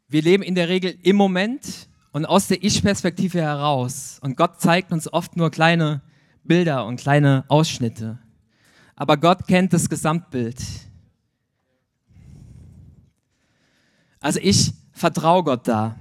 wir 0.08 0.22
leben 0.22 0.42
in 0.42 0.54
der 0.54 0.68
Regel 0.68 0.96
im 1.02 1.16
Moment 1.16 1.88
und 2.12 2.26
aus 2.26 2.46
der 2.46 2.62
Ich-Perspektive 2.62 3.40
heraus. 3.40 4.18
Und 4.20 4.36
Gott 4.36 4.60
zeigt 4.60 4.92
uns 4.92 5.12
oft 5.12 5.36
nur 5.36 5.50
kleine 5.50 6.02
Bilder 6.44 6.86
und 6.86 7.00
kleine 7.00 7.44
Ausschnitte. 7.48 8.18
Aber 8.94 9.16
Gott 9.16 9.48
kennt 9.48 9.72
das 9.72 9.88
Gesamtbild. 9.88 10.62
Also 14.20 14.38
ich 14.40 14.72
vertraue 14.92 15.42
Gott 15.42 15.66
da. 15.66 15.98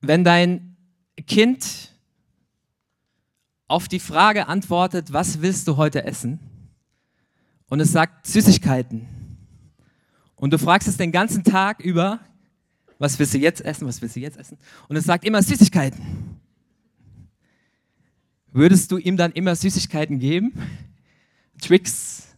Wenn 0.00 0.24
dein 0.24 0.76
Kind 1.26 1.94
auf 3.66 3.88
die 3.88 4.00
Frage 4.00 4.48
antwortet, 4.48 5.12
was 5.12 5.42
willst 5.42 5.68
du 5.68 5.76
heute 5.76 6.04
essen? 6.04 6.40
Und 7.68 7.80
es 7.80 7.92
sagt 7.92 8.26
Süßigkeiten. 8.26 9.06
Und 10.36 10.52
du 10.52 10.58
fragst 10.58 10.88
es 10.88 10.96
den 10.96 11.12
ganzen 11.12 11.44
Tag 11.44 11.80
über, 11.80 12.20
was 12.98 13.18
willst 13.18 13.34
du 13.34 13.38
jetzt 13.38 13.60
essen, 13.60 13.86
was 13.86 14.00
willst 14.00 14.16
du 14.16 14.20
jetzt 14.20 14.38
essen? 14.38 14.56
Und 14.88 14.96
es 14.96 15.04
sagt 15.04 15.24
immer 15.24 15.42
Süßigkeiten. 15.42 16.00
Würdest 18.52 18.90
du 18.90 18.96
ihm 18.96 19.16
dann 19.16 19.32
immer 19.32 19.54
Süßigkeiten 19.54 20.18
geben? 20.18 20.52
Twix, 21.60 22.36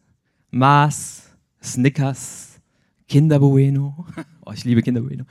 Mars, 0.50 1.22
Snickers, 1.62 2.60
Kinder 3.08 3.38
Bueno. 3.38 4.06
Oh, 4.44 4.52
ich 4.52 4.64
liebe 4.64 4.82
Kinder 4.82 5.02
Bueno. 5.02 5.26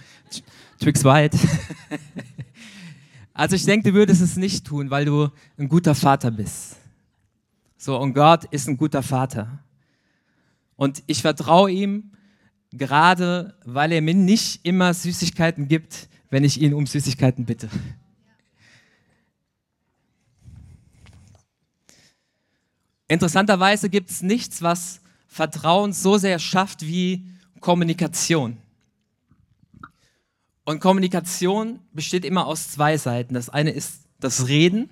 Twix 0.79 1.03
White. 1.03 1.38
Also 3.33 3.55
ich 3.55 3.63
denke, 3.63 3.91
du 3.91 3.95
würdest 3.95 4.21
es 4.21 4.36
nicht 4.36 4.65
tun, 4.67 4.89
weil 4.89 5.05
du 5.05 5.29
ein 5.57 5.69
guter 5.69 5.95
Vater 5.95 6.29
bist. 6.29 6.75
So, 7.77 7.98
und 7.98 8.13
Gott 8.13 8.43
ist 8.45 8.67
ein 8.67 8.75
guter 8.75 9.01
Vater. 9.01 9.63
Und 10.75 11.03
ich 11.08 11.21
vertraue 11.21 11.71
ihm, 11.71 12.12
gerade 12.71 13.58
weil 13.63 13.93
er 13.93 14.01
mir 14.01 14.13
nicht 14.13 14.65
immer 14.65 14.93
Süßigkeiten 14.93 15.69
gibt, 15.69 16.10
wenn 16.30 16.43
ich 16.43 16.60
ihn 16.60 16.73
um 16.73 16.86
Süßigkeiten 16.86 17.45
bitte. 17.45 17.69
Interessanterweise 23.08 23.89
gibt 23.89 24.10
es 24.10 24.21
nichts, 24.21 24.62
was 24.62 24.99
Vertrauen 25.27 25.93
so 25.93 26.17
sehr 26.17 26.39
schafft 26.39 26.86
wie 26.86 27.25
Kommunikation. 27.62 28.58
Und 30.69 30.82
Kommunikation 30.82 31.79
besteht 31.93 32.23
immer 32.23 32.45
aus 32.45 32.69
zwei 32.69 32.95
Seiten. 32.95 33.34
Das 33.34 33.49
eine 33.49 33.71
ist 33.71 34.03
das 34.19 34.47
Reden, 34.47 34.91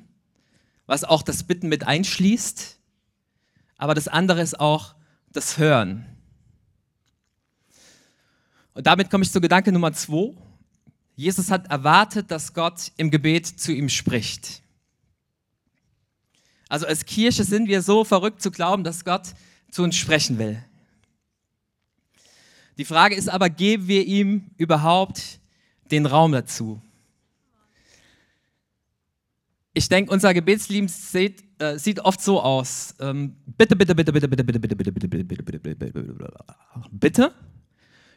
was 0.87 1.03
auch 1.03 1.21
das 1.21 1.43
Bitten 1.43 1.69
mit 1.69 1.85
einschließt, 1.85 2.79
aber 3.77 3.93
das 3.93 4.07
andere 4.07 4.41
ist 4.41 4.59
auch 4.59 4.95
das 5.31 5.59
Hören. 5.59 6.03
Und 8.73 8.87
damit 8.87 9.11
komme 9.11 9.23
ich 9.23 9.31
zu 9.31 9.39
Gedanke 9.39 9.71
Nummer 9.71 9.93
zwei. 9.93 10.33
Jesus 11.15 11.51
hat 11.51 11.67
erwartet, 11.67 12.31
dass 12.31 12.55
Gott 12.55 12.91
im 12.97 13.11
Gebet 13.11 13.45
zu 13.45 13.71
ihm 13.71 13.89
spricht. 13.89 14.63
Also 16.69 16.87
als 16.87 17.05
Kirche 17.05 17.43
sind 17.43 17.67
wir 17.67 17.83
so 17.83 18.03
verrückt 18.03 18.41
zu 18.41 18.49
glauben, 18.49 18.83
dass 18.83 19.05
Gott 19.05 19.27
zu 19.69 19.83
uns 19.83 19.95
sprechen 19.95 20.39
will. 20.39 20.57
Die 22.79 22.85
Frage 22.85 23.13
ist 23.13 23.29
aber, 23.29 23.51
geben 23.51 23.87
wir 23.87 24.07
ihm 24.07 24.49
überhaupt 24.57 25.39
den 25.91 26.05
Raum 26.05 26.31
dazu. 26.31 26.81
Ich 29.73 29.89
denke, 29.89 30.11
unser 30.11 30.33
Gebetsleben 30.33 30.87
sieht, 30.87 31.43
äh, 31.59 31.77
sieht 31.77 31.99
oft 31.99 32.19
so 32.19 32.41
aus. 32.41 32.95
Ähm, 32.99 33.35
bitte, 33.45 33.75
bitte, 33.75 33.93
bitte, 33.93 34.11
bitte, 34.11 34.27
bitte, 34.27 34.43
bitte, 34.43 34.59
bitte, 34.59 34.75
bitte, 34.75 34.91
bitte, 34.91 35.07
bitte, 35.07 35.27
bitte, 35.27 35.39
bitte, 35.39 35.59
bitte, 35.59 35.75
bitte, 35.75 36.13
bitte, 36.13 36.33
bitte. 36.91 37.33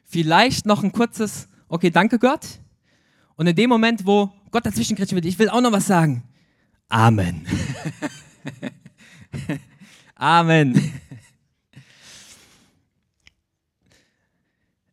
Vielleicht 0.05 0.67
noch 0.67 0.83
ein 0.83 0.91
kurzes, 0.91 1.49
okay, 1.69 1.91
danke 1.91 2.19
Gott. 2.19 2.47
Und 3.37 3.47
in 3.47 3.55
dem 3.55 3.71
Moment, 3.71 4.07
wo 4.07 4.31
Gott 4.51 4.67
dazwischen 4.67 4.97
kriegt, 4.97 5.13
ich 5.13 5.39
will 5.39 5.49
auch 5.51 5.61
noch 5.61 5.73
was 5.73 5.87
sagen. 5.87 6.25
Amen. 6.89 7.47
Amen. 10.17 10.93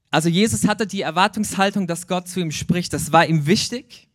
Also 0.10 0.30
Jesus 0.30 0.68
hatte 0.68 0.88
die 0.88 1.02
Erwartungshaltung, 1.02 1.88
dass 1.88 2.08
Gott 2.08 2.28
zu 2.28 2.40
ihm 2.40 2.52
spricht. 2.52 2.94
Das 2.94 3.12
war 3.12 3.26
ihm 3.26 3.46
wichtig. 3.46 4.08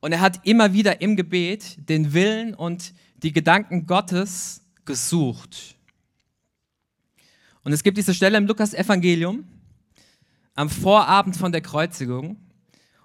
Und 0.00 0.12
er 0.12 0.20
hat 0.20 0.46
immer 0.46 0.74
wieder 0.74 1.00
im 1.00 1.16
Gebet 1.16 1.88
den 1.88 2.12
Willen 2.12 2.54
und 2.54 2.92
die 3.22 3.32
Gedanken 3.32 3.86
Gottes 3.86 4.62
gesucht. 4.84 5.76
Und 7.62 7.72
es 7.72 7.82
gibt 7.82 7.96
diese 7.96 8.12
Stelle 8.12 8.36
im 8.36 8.46
Lukas-Evangelium 8.46 9.44
am 10.54 10.68
Vorabend 10.68 11.36
von 11.36 11.52
der 11.52 11.62
Kreuzigung. 11.62 12.36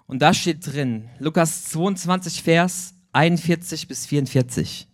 Und 0.06 0.20
da 0.20 0.34
steht 0.34 0.66
drin, 0.66 1.08
Lukas 1.18 1.64
22, 1.66 2.42
Vers 2.42 2.94
41 3.12 3.88
bis 3.88 4.04
44. 4.06 4.89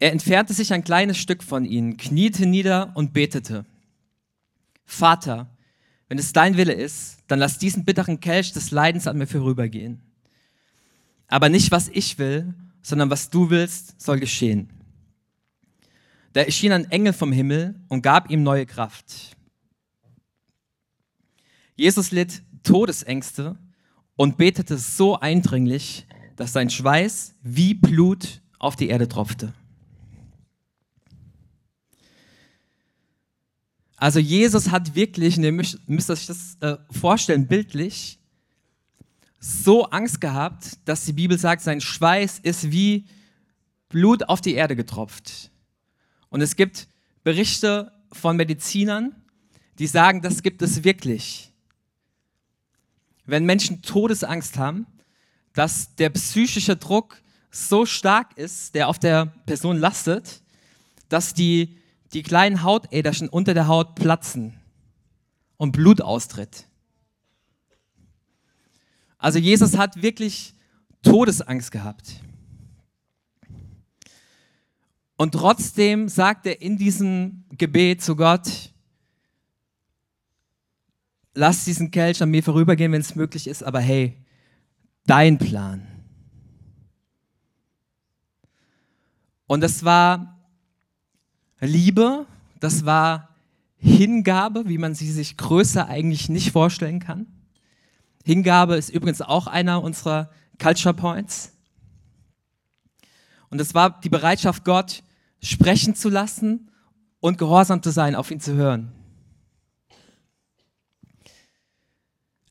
Er 0.00 0.12
entfernte 0.12 0.54
sich 0.54 0.72
ein 0.72 0.82
kleines 0.82 1.18
Stück 1.18 1.42
von 1.42 1.66
ihnen, 1.66 1.98
kniete 1.98 2.46
nieder 2.46 2.90
und 2.96 3.12
betete. 3.12 3.66
Vater, 4.86 5.54
wenn 6.08 6.18
es 6.18 6.32
dein 6.32 6.56
Wille 6.56 6.72
ist, 6.72 7.18
dann 7.28 7.38
lass 7.38 7.58
diesen 7.58 7.84
bitteren 7.84 8.18
Kelch 8.18 8.52
des 8.52 8.70
Leidens 8.70 9.06
an 9.06 9.18
mir 9.18 9.26
vorübergehen. 9.26 10.00
Aber 11.28 11.50
nicht, 11.50 11.70
was 11.70 11.88
ich 11.88 12.18
will, 12.18 12.54
sondern 12.82 13.10
was 13.10 13.28
du 13.28 13.50
willst, 13.50 14.00
soll 14.00 14.18
geschehen. 14.18 14.70
Da 16.32 16.40
erschien 16.40 16.72
ein 16.72 16.90
Engel 16.90 17.12
vom 17.12 17.30
Himmel 17.30 17.74
und 17.88 18.02
gab 18.02 18.30
ihm 18.30 18.42
neue 18.42 18.64
Kraft. 18.64 19.36
Jesus 21.76 22.10
litt 22.10 22.42
Todesängste 22.62 23.58
und 24.16 24.38
betete 24.38 24.78
so 24.78 25.20
eindringlich, 25.20 26.06
dass 26.36 26.54
sein 26.54 26.70
Schweiß 26.70 27.34
wie 27.42 27.74
Blut 27.74 28.40
auf 28.58 28.76
die 28.76 28.88
Erde 28.88 29.06
tropfte. 29.06 29.52
Also 34.00 34.18
Jesus 34.18 34.70
hat 34.70 34.94
wirklich, 34.94 35.36
ihr 35.36 35.52
müsst, 35.52 35.78
müsst 35.86 36.08
euch 36.08 36.24
das 36.24 36.56
äh, 36.60 36.78
vorstellen, 36.90 37.46
bildlich, 37.46 38.18
so 39.38 39.84
Angst 39.90 40.22
gehabt, 40.22 40.78
dass 40.86 41.04
die 41.04 41.12
Bibel 41.12 41.38
sagt, 41.38 41.60
sein 41.60 41.82
Schweiß 41.82 42.38
ist 42.38 42.72
wie 42.72 43.04
Blut 43.90 44.26
auf 44.26 44.40
die 44.40 44.54
Erde 44.54 44.74
getropft. 44.74 45.50
Und 46.30 46.40
es 46.40 46.56
gibt 46.56 46.88
Berichte 47.24 47.92
von 48.10 48.38
Medizinern, 48.38 49.14
die 49.78 49.86
sagen, 49.86 50.22
das 50.22 50.42
gibt 50.42 50.62
es 50.62 50.82
wirklich. 50.82 51.52
Wenn 53.26 53.44
Menschen 53.44 53.82
Todesangst 53.82 54.56
haben, 54.56 54.86
dass 55.52 55.94
der 55.96 56.08
psychische 56.08 56.74
Druck 56.74 57.20
so 57.50 57.84
stark 57.84 58.38
ist, 58.38 58.74
der 58.74 58.88
auf 58.88 58.98
der 58.98 59.26
Person 59.44 59.76
lastet, 59.76 60.40
dass 61.10 61.34
die 61.34 61.76
die 62.12 62.22
kleinen 62.22 62.62
Hautäderchen 62.62 63.28
unter 63.28 63.54
der 63.54 63.68
Haut 63.68 63.94
platzen 63.94 64.58
und 65.56 65.72
Blut 65.72 66.00
austritt. 66.00 66.66
Also 69.18 69.38
Jesus 69.38 69.76
hat 69.76 70.02
wirklich 70.02 70.54
Todesangst 71.02 71.70
gehabt. 71.70 72.20
Und 75.16 75.32
trotzdem 75.32 76.08
sagt 76.08 76.46
er 76.46 76.62
in 76.62 76.78
diesem 76.78 77.44
Gebet 77.50 78.02
zu 78.02 78.16
Gott, 78.16 78.72
lass 81.34 81.66
diesen 81.66 81.90
Kelch 81.90 82.22
an 82.22 82.30
mir 82.30 82.42
vorübergehen, 82.42 82.92
wenn 82.92 83.02
es 83.02 83.14
möglich 83.14 83.46
ist, 83.46 83.62
aber 83.62 83.80
hey, 83.80 84.16
dein 85.04 85.36
Plan. 85.36 85.86
Und 89.46 89.60
das 89.60 89.84
war 89.84 90.39
Liebe, 91.60 92.26
das 92.58 92.84
war 92.84 93.28
Hingabe, 93.76 94.68
wie 94.68 94.78
man 94.78 94.94
sie 94.94 95.10
sich 95.10 95.36
größer 95.36 95.86
eigentlich 95.86 96.28
nicht 96.28 96.52
vorstellen 96.52 97.00
kann. 97.00 97.26
Hingabe 98.24 98.76
ist 98.76 98.90
übrigens 98.90 99.22
auch 99.22 99.46
einer 99.46 99.82
unserer 99.82 100.30
Culture 100.58 100.94
Points. 100.94 101.52
Und 103.48 103.60
es 103.60 103.74
war 103.74 104.00
die 104.00 104.08
Bereitschaft, 104.08 104.64
Gott 104.64 105.02
sprechen 105.42 105.94
zu 105.94 106.08
lassen 106.08 106.70
und 107.20 107.38
gehorsam 107.38 107.82
zu 107.82 107.90
sein, 107.90 108.14
auf 108.14 108.30
ihn 108.30 108.40
zu 108.40 108.54
hören. 108.54 108.92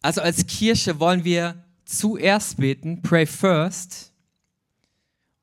Also 0.02 0.22
als 0.22 0.48
Kirche 0.48 1.00
wollen 1.00 1.24
wir 1.24 1.64
zuerst 1.86 2.58
beten, 2.58 3.02
pray 3.02 3.26
first, 3.26 4.14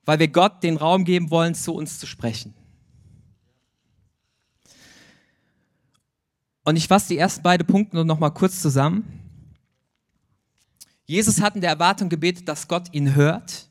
weil 0.04 0.18
wir 0.18 0.28
Gott 0.28 0.62
den 0.62 0.76
Raum 0.76 1.04
geben 1.04 1.30
wollen, 1.30 1.54
zu 1.54 1.74
uns 1.74 1.98
zu 1.98 2.06
sprechen. 2.06 2.54
Und 6.66 6.74
ich 6.74 6.88
fasse 6.88 7.10
die 7.10 7.18
ersten 7.18 7.44
beiden 7.44 7.64
Punkte 7.64 8.04
noch 8.04 8.18
mal 8.18 8.30
kurz 8.30 8.60
zusammen. 8.60 9.04
Jesus 11.04 11.40
hat 11.40 11.54
in 11.54 11.60
der 11.60 11.70
Erwartung 11.70 12.08
gebetet, 12.08 12.48
dass 12.48 12.66
Gott 12.66 12.92
ihn 12.92 13.14
hört. 13.14 13.68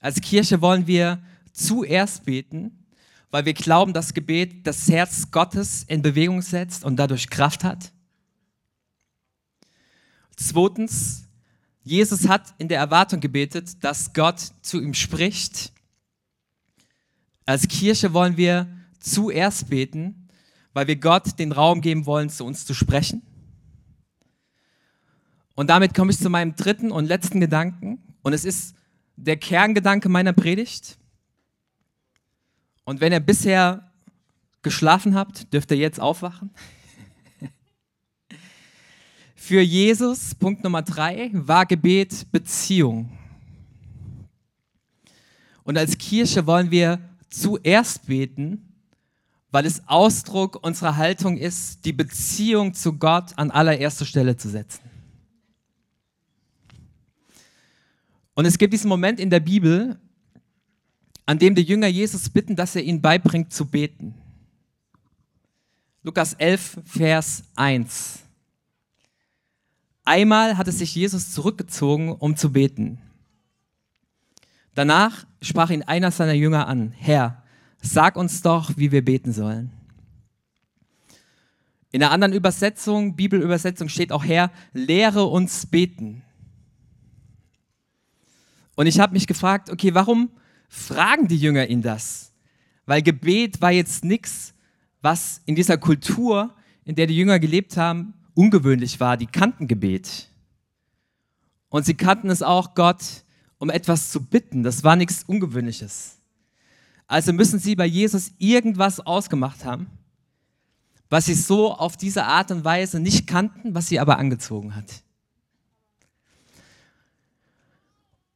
Als 0.00 0.18
Kirche 0.22 0.62
wollen 0.62 0.86
wir 0.86 1.22
zuerst 1.52 2.24
beten, 2.24 2.86
weil 3.30 3.44
wir 3.44 3.52
glauben, 3.52 3.92
dass 3.92 4.14
Gebet 4.14 4.66
das 4.66 4.88
Herz 4.88 5.30
Gottes 5.30 5.82
in 5.82 6.00
Bewegung 6.00 6.40
setzt 6.40 6.86
und 6.86 6.96
dadurch 6.96 7.28
Kraft 7.28 7.64
hat. 7.64 7.92
Zweitens, 10.34 11.24
Jesus 11.82 12.28
hat 12.28 12.54
in 12.56 12.68
der 12.68 12.78
Erwartung 12.78 13.20
gebetet, 13.20 13.84
dass 13.84 14.14
Gott 14.14 14.40
zu 14.62 14.80
ihm 14.80 14.94
spricht. 14.94 15.70
Als 17.44 17.68
Kirche 17.68 18.14
wollen 18.14 18.38
wir 18.38 18.74
zuerst 19.00 19.68
beten, 19.68 20.21
weil 20.72 20.86
wir 20.86 20.96
Gott 20.96 21.38
den 21.38 21.52
Raum 21.52 21.80
geben 21.80 22.06
wollen, 22.06 22.30
zu 22.30 22.44
uns 22.44 22.64
zu 22.64 22.74
sprechen. 22.74 23.22
Und 25.54 25.68
damit 25.68 25.94
komme 25.94 26.10
ich 26.10 26.18
zu 26.18 26.30
meinem 26.30 26.56
dritten 26.56 26.90
und 26.90 27.06
letzten 27.06 27.40
Gedanken. 27.40 28.02
Und 28.22 28.32
es 28.32 28.44
ist 28.44 28.74
der 29.16 29.36
Kerngedanke 29.36 30.08
meiner 30.08 30.32
Predigt. 30.32 30.98
Und 32.84 33.00
wenn 33.00 33.12
ihr 33.12 33.20
bisher 33.20 33.92
geschlafen 34.62 35.14
habt, 35.14 35.52
dürft 35.52 35.70
ihr 35.70 35.76
jetzt 35.76 36.00
aufwachen. 36.00 36.50
Für 39.34 39.60
Jesus, 39.60 40.34
Punkt 40.34 40.64
Nummer 40.64 40.82
drei, 40.82 41.30
war 41.32 41.66
Gebet 41.66 42.30
Beziehung. 42.32 43.16
Und 45.64 45.78
als 45.78 45.98
Kirche 45.98 46.46
wollen 46.46 46.70
wir 46.70 46.98
zuerst 47.28 48.06
beten, 48.06 48.71
weil 49.52 49.66
es 49.66 49.86
Ausdruck 49.86 50.64
unserer 50.64 50.96
Haltung 50.96 51.36
ist, 51.36 51.84
die 51.84 51.92
Beziehung 51.92 52.72
zu 52.74 52.94
Gott 52.94 53.38
an 53.38 53.50
allererster 53.50 54.06
Stelle 54.06 54.36
zu 54.36 54.48
setzen. 54.48 54.80
Und 58.34 58.46
es 58.46 58.56
gibt 58.56 58.72
diesen 58.72 58.88
Moment 58.88 59.20
in 59.20 59.28
der 59.28 59.40
Bibel, 59.40 60.00
an 61.26 61.38
dem 61.38 61.54
die 61.54 61.62
Jünger 61.62 61.86
Jesus 61.86 62.30
bitten, 62.30 62.56
dass 62.56 62.74
er 62.74 62.82
ihnen 62.82 63.02
beibringt 63.02 63.52
zu 63.52 63.66
beten. 63.66 64.14
Lukas 66.02 66.32
11, 66.32 66.80
Vers 66.86 67.44
1. 67.54 68.20
Einmal 70.04 70.56
hatte 70.56 70.72
sich 70.72 70.94
Jesus 70.94 71.30
zurückgezogen, 71.30 72.10
um 72.10 72.36
zu 72.36 72.52
beten. 72.52 72.98
Danach 74.74 75.26
sprach 75.42 75.70
ihn 75.70 75.82
einer 75.82 76.10
seiner 76.10 76.32
Jünger 76.32 76.66
an, 76.66 76.92
Herr, 76.92 77.41
sag 77.82 78.16
uns 78.16 78.40
doch, 78.40 78.76
wie 78.76 78.90
wir 78.90 79.04
beten 79.04 79.32
sollen. 79.32 79.70
In 81.90 82.02
einer 82.02 82.12
anderen 82.12 82.32
Übersetzung, 82.32 83.16
Bibelübersetzung 83.16 83.90
steht 83.90 84.12
auch 84.12 84.24
Herr, 84.24 84.50
lehre 84.72 85.24
uns 85.24 85.66
beten. 85.66 86.22
Und 88.76 88.86
ich 88.86 88.98
habe 88.98 89.12
mich 89.12 89.26
gefragt, 89.26 89.68
okay, 89.68 89.92
warum 89.92 90.30
fragen 90.68 91.28
die 91.28 91.36
Jünger 91.36 91.68
ihn 91.68 91.82
das? 91.82 92.32
Weil 92.86 93.02
Gebet 93.02 93.60
war 93.60 93.70
jetzt 93.70 94.04
nichts, 94.04 94.54
was 95.02 95.42
in 95.44 95.54
dieser 95.54 95.76
Kultur, 95.76 96.54
in 96.84 96.94
der 96.94 97.06
die 97.06 97.16
Jünger 97.16 97.38
gelebt 97.38 97.76
haben, 97.76 98.14
ungewöhnlich 98.32 98.98
war. 98.98 99.18
Die 99.18 99.26
kannten 99.26 99.68
Gebet. 99.68 100.30
Und 101.68 101.84
sie 101.84 101.94
kannten 101.94 102.30
es 102.30 102.42
auch, 102.42 102.74
Gott 102.74 103.02
um 103.62 103.70
etwas 103.70 104.10
zu 104.10 104.20
bitten. 104.20 104.64
Das 104.64 104.82
war 104.82 104.96
nichts 104.96 105.22
Ungewöhnliches. 105.22 106.18
Also 107.12 107.34
müssen 107.34 107.58
sie 107.58 107.76
bei 107.76 107.84
Jesus 107.84 108.32
irgendwas 108.38 108.98
ausgemacht 108.98 109.66
haben, 109.66 109.86
was 111.10 111.26
sie 111.26 111.34
so 111.34 111.74
auf 111.74 111.98
diese 111.98 112.24
Art 112.24 112.50
und 112.50 112.64
Weise 112.64 113.00
nicht 113.00 113.26
kannten, 113.26 113.74
was 113.74 113.88
sie 113.88 114.00
aber 114.00 114.16
angezogen 114.16 114.74
hat. 114.74 114.86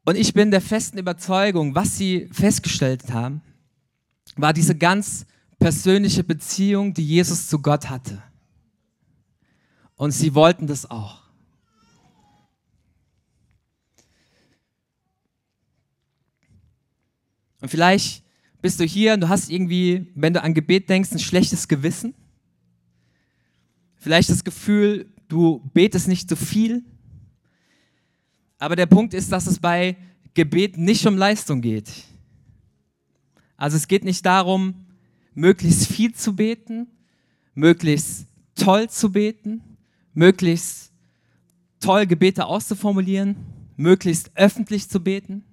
Und 0.05 0.17
ich 0.17 0.35
bin 0.35 0.51
der 0.51 0.61
festen 0.61 0.99
Überzeugung, 0.99 1.75
was 1.75 1.97
sie 1.97 2.29
festgestellt 2.33 3.11
haben, 3.15 3.41
war 4.37 4.53
diese 4.53 4.77
ganz 4.77 5.25
persönliche 5.59 6.23
Beziehung, 6.23 6.93
die 6.93 7.07
Jesus 7.07 7.49
zu 7.49 7.63
Gott 7.63 7.89
hatte. 7.89 8.23
Und 9.95 10.11
sie 10.11 10.35
wollten 10.35 10.67
das 10.67 10.91
auch. 10.91 11.23
Und 17.63 17.71
vielleicht 17.71 18.26
bist 18.63 18.81
du 18.81 18.85
hier 18.85 19.15
und 19.15 19.21
du 19.21 19.29
hast 19.29 19.51
irgendwie, 19.51 20.11
wenn 20.15 20.33
du 20.33 20.43
an 20.43 20.55
Gebet 20.55 20.89
denkst, 20.89 21.13
ein 21.13 21.19
schlechtes 21.19 21.69
Gewissen. 21.69 22.15
Vielleicht 23.97 24.31
das 24.31 24.45
Gefühl, 24.45 25.07
du 25.29 25.61
betest 25.73 26.09
nicht 26.09 26.29
so 26.29 26.37
viel 26.37 26.85
aber 28.59 28.77
der 28.77 28.87
Punkt 28.87 29.15
ist, 29.15 29.33
dass 29.33 29.47
es 29.47 29.59
bei 29.59 29.97
Gebet 30.35 30.77
nicht 30.79 31.07
um 31.07 31.17
Leistung 31.17 31.61
geht. 31.61 31.91
Also 33.57 33.77
es 33.77 33.89
geht 33.89 34.05
nicht 34.05 34.25
darum, 34.25 34.87
möglichst 35.35 35.87
viel 35.87 36.15
zu 36.15 36.37
beten, 36.37 36.87
möglichst 37.55 38.27
toll 38.55 38.89
zu 38.89 39.13
beten, 39.13 39.63
möglichst 40.15 40.93
toll 41.81 42.07
Gebete 42.07 42.47
auszuformulieren, 42.47 43.37
möglichst 43.77 44.31
öffentlich 44.35 44.89
zu 44.89 45.01
beten, 45.01 45.45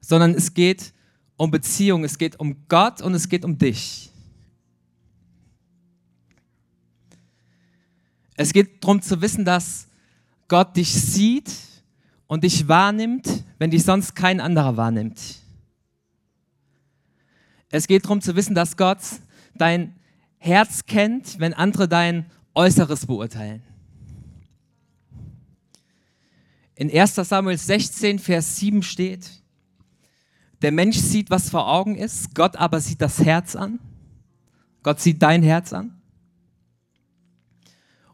sondern 0.00 0.34
es 0.34 0.54
geht 0.54 0.92
um 1.36 1.50
Beziehung, 1.50 2.04
es 2.04 2.18
geht 2.18 2.38
um 2.40 2.56
Gott 2.68 3.02
und 3.02 3.14
es 3.14 3.28
geht 3.28 3.44
um 3.44 3.58
dich. 3.58 4.10
Es 8.36 8.52
geht 8.52 8.82
darum 8.82 9.00
zu 9.00 9.20
wissen, 9.20 9.44
dass 9.44 9.88
Gott 10.48 10.76
dich 10.76 10.92
sieht 10.92 11.50
und 12.26 12.44
dich 12.44 12.68
wahrnimmt, 12.68 13.44
wenn 13.58 13.70
dich 13.70 13.82
sonst 13.82 14.14
kein 14.14 14.40
anderer 14.40 14.76
wahrnimmt. 14.76 15.20
Es 17.70 17.86
geht 17.86 18.04
darum 18.04 18.20
zu 18.20 18.36
wissen, 18.36 18.54
dass 18.54 18.76
Gott 18.76 19.00
dein 19.54 19.94
Herz 20.38 20.84
kennt, 20.86 21.38
wenn 21.40 21.54
andere 21.54 21.88
dein 21.88 22.26
Äußeres 22.54 23.06
beurteilen. 23.06 23.62
In 26.74 26.90
1 26.90 27.14
Samuel 27.14 27.56
16, 27.56 28.18
Vers 28.18 28.56
7 28.56 28.82
steht, 28.82 29.42
der 30.62 30.72
Mensch 30.72 30.98
sieht, 30.98 31.30
was 31.30 31.50
vor 31.50 31.68
Augen 31.68 31.96
ist, 31.96 32.34
Gott 32.34 32.56
aber 32.56 32.80
sieht 32.80 33.00
das 33.00 33.22
Herz 33.22 33.56
an. 33.56 33.78
Gott 34.82 35.00
sieht 35.00 35.22
dein 35.22 35.42
Herz 35.42 35.72
an. 35.72 36.00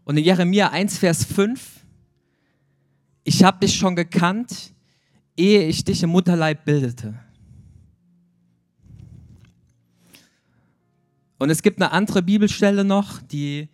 Und 0.04 0.16
in 0.16 0.24
Jeremia 0.24 0.70
1, 0.70 0.98
Vers 0.98 1.24
5 1.24 1.82
ich 3.24 3.44
habe 3.44 3.60
dich 3.60 3.76
schon 3.76 3.96
gekannt, 3.96 4.72
ehe 5.36 5.66
ich 5.66 5.84
dich 5.84 6.02
im 6.02 6.10
Mutterleib 6.10 6.64
bildete. 6.64 7.14
Und 11.38 11.50
es 11.50 11.62
gibt 11.62 11.80
eine 11.80 11.92
andere 11.92 12.22
Bibelstelle 12.22 12.84
noch, 12.84 13.20
die 13.20 13.68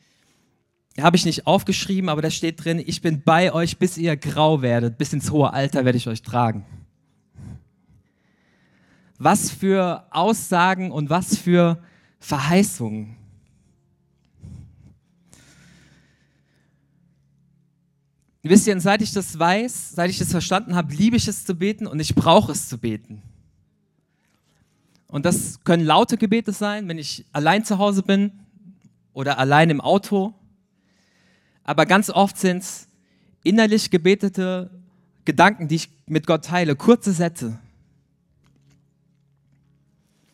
habe 0.98 1.16
ich 1.16 1.24
nicht 1.24 1.46
aufgeschrieben, 1.46 2.08
aber 2.08 2.22
da 2.22 2.30
steht 2.30 2.64
drin, 2.64 2.82
ich 2.84 3.02
bin 3.02 3.22
bei 3.22 3.52
euch, 3.52 3.78
bis 3.78 3.98
ihr 3.98 4.16
grau 4.16 4.62
werdet, 4.62 4.98
bis 4.98 5.12
ins 5.12 5.30
hohe 5.30 5.52
Alter 5.52 5.84
werde 5.84 5.98
ich 5.98 6.08
euch 6.08 6.22
tragen. 6.22 6.64
Was 9.18 9.50
für 9.50 10.06
Aussagen 10.10 10.90
und 10.92 11.10
was 11.10 11.36
für 11.36 11.82
Verheißungen. 12.20 13.16
Wisst 18.42 18.66
ihr, 18.66 18.80
seit 18.80 19.02
ich 19.02 19.12
das 19.12 19.38
weiß, 19.38 19.90
seit 19.90 20.08
ich 20.08 20.18
das 20.18 20.30
verstanden 20.30 20.74
habe, 20.74 20.94
liebe 20.94 21.16
ich 21.16 21.28
es 21.28 21.44
zu 21.44 21.54
beten 21.54 21.86
und 21.86 22.00
ich 22.00 22.14
brauche 22.14 22.52
es 22.52 22.68
zu 22.68 22.78
beten. 22.78 23.22
Und 25.06 25.26
das 25.26 25.64
können 25.64 25.84
laute 25.84 26.16
Gebete 26.16 26.52
sein, 26.52 26.88
wenn 26.88 26.98
ich 26.98 27.26
allein 27.32 27.64
zu 27.64 27.78
Hause 27.78 28.02
bin 28.02 28.32
oder 29.12 29.38
allein 29.38 29.70
im 29.70 29.80
Auto. 29.80 30.34
Aber 31.64 31.84
ganz 31.84 32.08
oft 32.08 32.38
sind 32.38 32.58
es 32.58 32.88
innerlich 33.42 33.90
gebetete 33.90 34.70
Gedanken, 35.24 35.68
die 35.68 35.76
ich 35.76 35.90
mit 36.06 36.26
Gott 36.26 36.44
teile, 36.44 36.76
kurze 36.76 37.12
Sätze. 37.12 37.58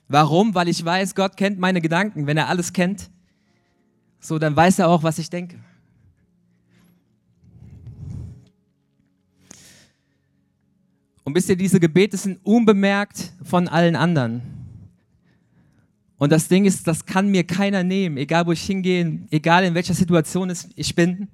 Warum? 0.08 0.54
Weil 0.54 0.68
ich 0.68 0.84
weiß, 0.84 1.14
Gott 1.14 1.36
kennt 1.36 1.58
meine 1.58 1.80
Gedanken. 1.80 2.26
Wenn 2.26 2.36
er 2.36 2.48
alles 2.48 2.72
kennt, 2.72 3.10
so 4.20 4.38
dann 4.38 4.54
weiß 4.54 4.78
er 4.78 4.88
auch, 4.88 5.02
was 5.02 5.18
ich 5.18 5.30
denke. 5.30 5.58
Und 11.24 11.34
wisst 11.34 11.48
ihr, 11.48 11.56
diese 11.56 11.80
Gebete 11.80 12.16
sind 12.16 12.38
unbemerkt 12.44 13.32
von 13.42 13.66
allen 13.66 13.96
anderen. 13.96 14.42
Und 16.16 16.30
das 16.30 16.48
Ding 16.48 16.64
ist, 16.64 16.86
das 16.86 17.04
kann 17.04 17.28
mir 17.28 17.44
keiner 17.44 17.82
nehmen, 17.82 18.18
egal 18.18 18.46
wo 18.46 18.52
ich 18.52 18.62
hingehe, 18.62 19.20
egal 19.30 19.64
in 19.64 19.74
welcher 19.74 19.94
Situation 19.94 20.52
ich 20.76 20.94
bin. 20.94 21.28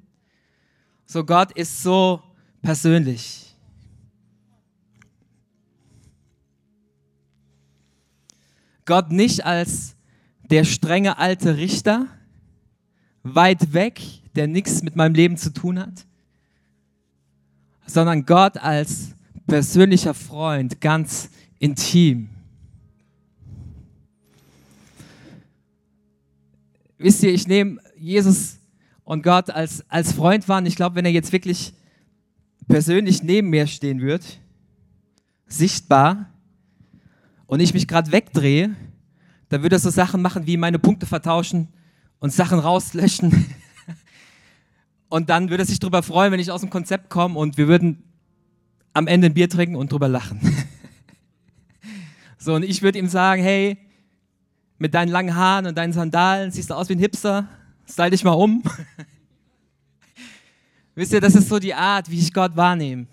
So 1.06 1.24
Gott 1.24 1.52
ist 1.52 1.82
so 1.82 2.22
persönlich. 2.62 3.49
Gott 8.90 9.12
nicht 9.12 9.46
als 9.46 9.94
der 10.50 10.64
strenge 10.64 11.16
alte 11.16 11.56
Richter, 11.56 12.08
weit 13.22 13.72
weg, 13.72 14.00
der 14.34 14.48
nichts 14.48 14.82
mit 14.82 14.96
meinem 14.96 15.14
Leben 15.14 15.36
zu 15.36 15.52
tun 15.52 15.78
hat, 15.78 16.04
sondern 17.86 18.26
Gott 18.26 18.56
als 18.56 19.14
persönlicher 19.46 20.12
Freund, 20.12 20.80
ganz 20.80 21.30
intim. 21.60 22.30
Wisst 26.98 27.22
ihr, 27.22 27.32
ich 27.32 27.46
nehme 27.46 27.80
Jesus 27.96 28.58
und 29.04 29.22
Gott 29.22 29.50
als, 29.50 29.88
als 29.88 30.10
Freund 30.10 30.48
wahr. 30.48 30.66
Ich 30.66 30.74
glaube, 30.74 30.96
wenn 30.96 31.04
er 31.04 31.12
jetzt 31.12 31.30
wirklich 31.30 31.74
persönlich 32.66 33.22
neben 33.22 33.50
mir 33.50 33.68
stehen 33.68 34.00
wird, 34.00 34.40
sichtbar, 35.46 36.29
und 37.50 37.58
ich 37.58 37.74
mich 37.74 37.88
gerade 37.88 38.12
wegdrehe, 38.12 38.76
dann 39.48 39.62
würde 39.62 39.74
er 39.74 39.80
so 39.80 39.90
Sachen 39.90 40.22
machen 40.22 40.46
wie 40.46 40.56
meine 40.56 40.78
Punkte 40.78 41.04
vertauschen 41.04 41.66
und 42.20 42.32
Sachen 42.32 42.60
rauslöschen. 42.60 43.46
Und 45.08 45.28
dann 45.28 45.50
würde 45.50 45.64
er 45.64 45.66
sich 45.66 45.80
darüber 45.80 46.04
freuen, 46.04 46.30
wenn 46.30 46.38
ich 46.38 46.52
aus 46.52 46.60
dem 46.60 46.70
Konzept 46.70 47.10
komme 47.10 47.36
und 47.36 47.56
wir 47.58 47.66
würden 47.66 48.04
am 48.92 49.08
Ende 49.08 49.26
ein 49.26 49.34
Bier 49.34 49.48
trinken 49.48 49.74
und 49.74 49.90
drüber 49.90 50.06
lachen. 50.06 50.40
so, 52.38 52.54
und 52.54 52.62
ich 52.62 52.80
würde 52.82 53.00
ihm 53.00 53.08
sagen, 53.08 53.42
hey, 53.42 53.76
mit 54.78 54.94
deinen 54.94 55.08
langen 55.08 55.34
Haaren 55.34 55.66
und 55.66 55.76
deinen 55.76 55.92
Sandalen 55.92 56.52
siehst 56.52 56.70
du 56.70 56.74
aus 56.74 56.88
wie 56.88 56.92
ein 56.92 57.00
Hipster, 57.00 57.48
style 57.90 58.10
dich 58.10 58.22
mal 58.22 58.34
um. 58.34 58.62
Wisst 60.94 61.12
ihr, 61.12 61.20
das 61.20 61.34
ist 61.34 61.48
so 61.48 61.58
die 61.58 61.74
Art, 61.74 62.08
wie 62.08 62.20
ich 62.20 62.32
Gott 62.32 62.54
wahrnehme. 62.54 63.08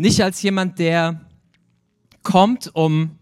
Nicht 0.00 0.22
als 0.22 0.40
jemand, 0.42 0.78
der 0.78 1.20
kommt, 2.22 2.72
um 2.72 3.18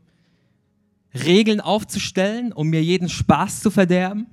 Regeln 1.15 1.63
aufzustellen, 1.63 2.53
um 2.53 2.69
mir 2.69 2.83
jeden 2.83 3.09
Spaß 3.09 3.61
zu 3.61 3.71
verderben, 3.71 4.27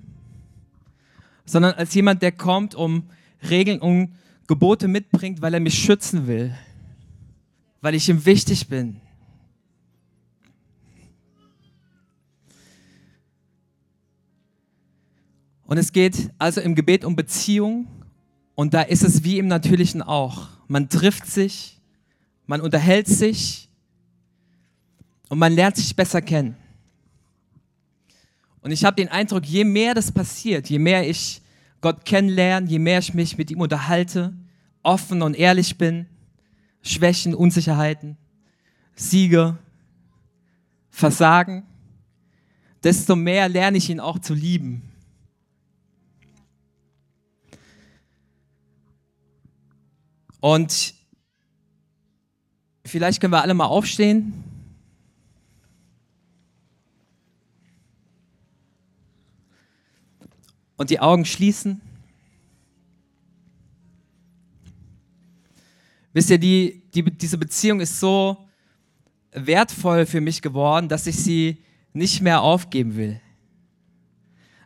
sondern 1.46 1.74
als 1.76 1.94
jemand, 1.94 2.22
der 2.22 2.34
kommt, 2.34 2.76
um 2.76 3.10
Regeln 3.50 3.80
und 3.80 4.14
Gebote 4.48 4.90
mitbringt, 4.90 5.42
weil 5.42 5.54
er 5.54 5.62
mich 5.62 5.80
schützen 5.80 6.28
will, 6.28 6.54
weil 7.80 7.96
ich 7.96 8.10
ihm 8.10 8.26
wichtig 8.26 8.68
bin. 8.68 9.00
Und 15.66 15.78
es 15.78 15.94
geht 15.94 16.30
also 16.38 16.60
im 16.60 16.76
Gebet 16.76 17.06
um 17.06 17.16
Beziehung 17.16 17.88
und 18.54 18.74
da 18.74 18.82
ist 18.82 19.04
es 19.04 19.24
wie 19.24 19.40
im 19.40 19.48
Natürlichen 19.48 20.02
auch. 20.02 20.50
Man 20.68 20.90
trifft 20.90 21.26
sich, 21.26 21.73
man 22.46 22.62
unterhält 22.62 23.08
sich 23.08 23.70
und 25.30 25.40
man 25.40 25.54
lernt 25.54 25.78
sich 25.78 25.96
besser 25.96 26.22
kennen. 26.22 26.56
Und 28.62 28.72
ich 28.72 28.86
habe 28.86 28.96
den 28.96 29.10
Eindruck, 29.10 29.46
je 29.46 29.64
mehr 29.64 29.94
das 29.94 30.12
passiert, 30.12 30.70
je 30.70 30.80
mehr 30.80 31.08
ich 31.08 31.42
Gott 31.82 32.06
kennenlernen, 32.06 32.70
je 32.70 32.80
mehr 32.80 33.00
ich 33.00 33.14
mich 33.14 33.38
mit 33.38 33.52
ihm 33.52 33.60
unterhalte, 33.60 34.34
offen 34.84 35.22
und 35.22 35.36
ehrlich 35.36 35.78
bin, 35.78 36.06
Schwächen, 36.82 37.36
Unsicherheiten, 37.36 38.18
Siege, 38.96 39.58
Versagen, 40.90 41.64
desto 42.84 43.16
mehr 43.16 43.50
lerne 43.50 43.78
ich 43.78 43.90
ihn 43.90 44.00
auch 44.00 44.20
zu 44.20 44.34
lieben. 44.34 44.82
Und 50.40 50.94
vielleicht 52.94 53.20
können 53.20 53.34
wir 53.34 53.42
alle 53.42 53.56
mal 53.56 53.66
aufstehen. 53.66 54.34
und 60.76 60.90
die 60.90 61.00
Augen 61.00 61.26
schließen. 61.26 61.82
Wisst 66.12 66.30
ihr, 66.30 66.38
die, 66.38 66.84
die, 66.94 67.04
diese 67.04 67.38
Beziehung 67.38 67.80
ist 67.80 68.00
so 68.00 68.38
wertvoll 69.32 70.06
für 70.06 70.22
mich 70.22 70.42
geworden, 70.42 70.90
dass 70.90 71.08
ich 71.08 71.16
sie 71.16 71.64
nicht 71.94 72.22
mehr 72.22 72.42
aufgeben 72.42 72.96
will. 72.96 73.20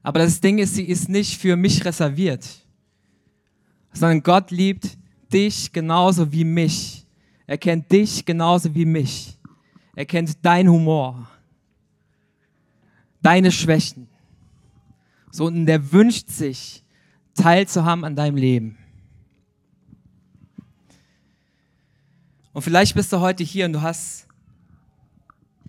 Aber 0.04 0.20
das 0.20 0.42
Ding 0.42 0.58
ist, 0.58 0.76
sie 0.76 0.86
ist 0.86 1.08
nicht 1.08 1.40
für 1.40 1.56
mich 1.56 1.86
reserviert, 1.86 2.66
sondern 3.94 4.24
Gott 4.24 4.52
liebt 4.52 4.98
dich 5.32 5.72
genauso 5.72 6.32
wie 6.32 6.44
mich. 6.44 7.07
Er 7.48 7.58
kennt 7.58 7.92
dich 7.92 8.26
genauso 8.26 8.76
wie 8.76 8.86
mich. 8.86 9.38
Er 9.96 10.06
kennt 10.06 10.46
deinen 10.46 10.70
Humor, 10.70 11.28
deine 13.24 13.52
Schwächen. 13.52 14.08
So, 15.32 15.46
und 15.46 15.66
der 15.66 15.92
wünscht 15.92 16.30
sich, 16.30 16.84
teilzuhaben 17.34 18.04
an 18.04 18.16
deinem 18.16 18.36
Leben. 18.36 18.78
Und 22.54 22.62
vielleicht 22.62 22.96
bist 22.96 23.14
du 23.14 23.20
heute 23.20 23.44
hier 23.44 23.66
und 23.66 23.74
du 23.74 23.82
hast 23.82 24.28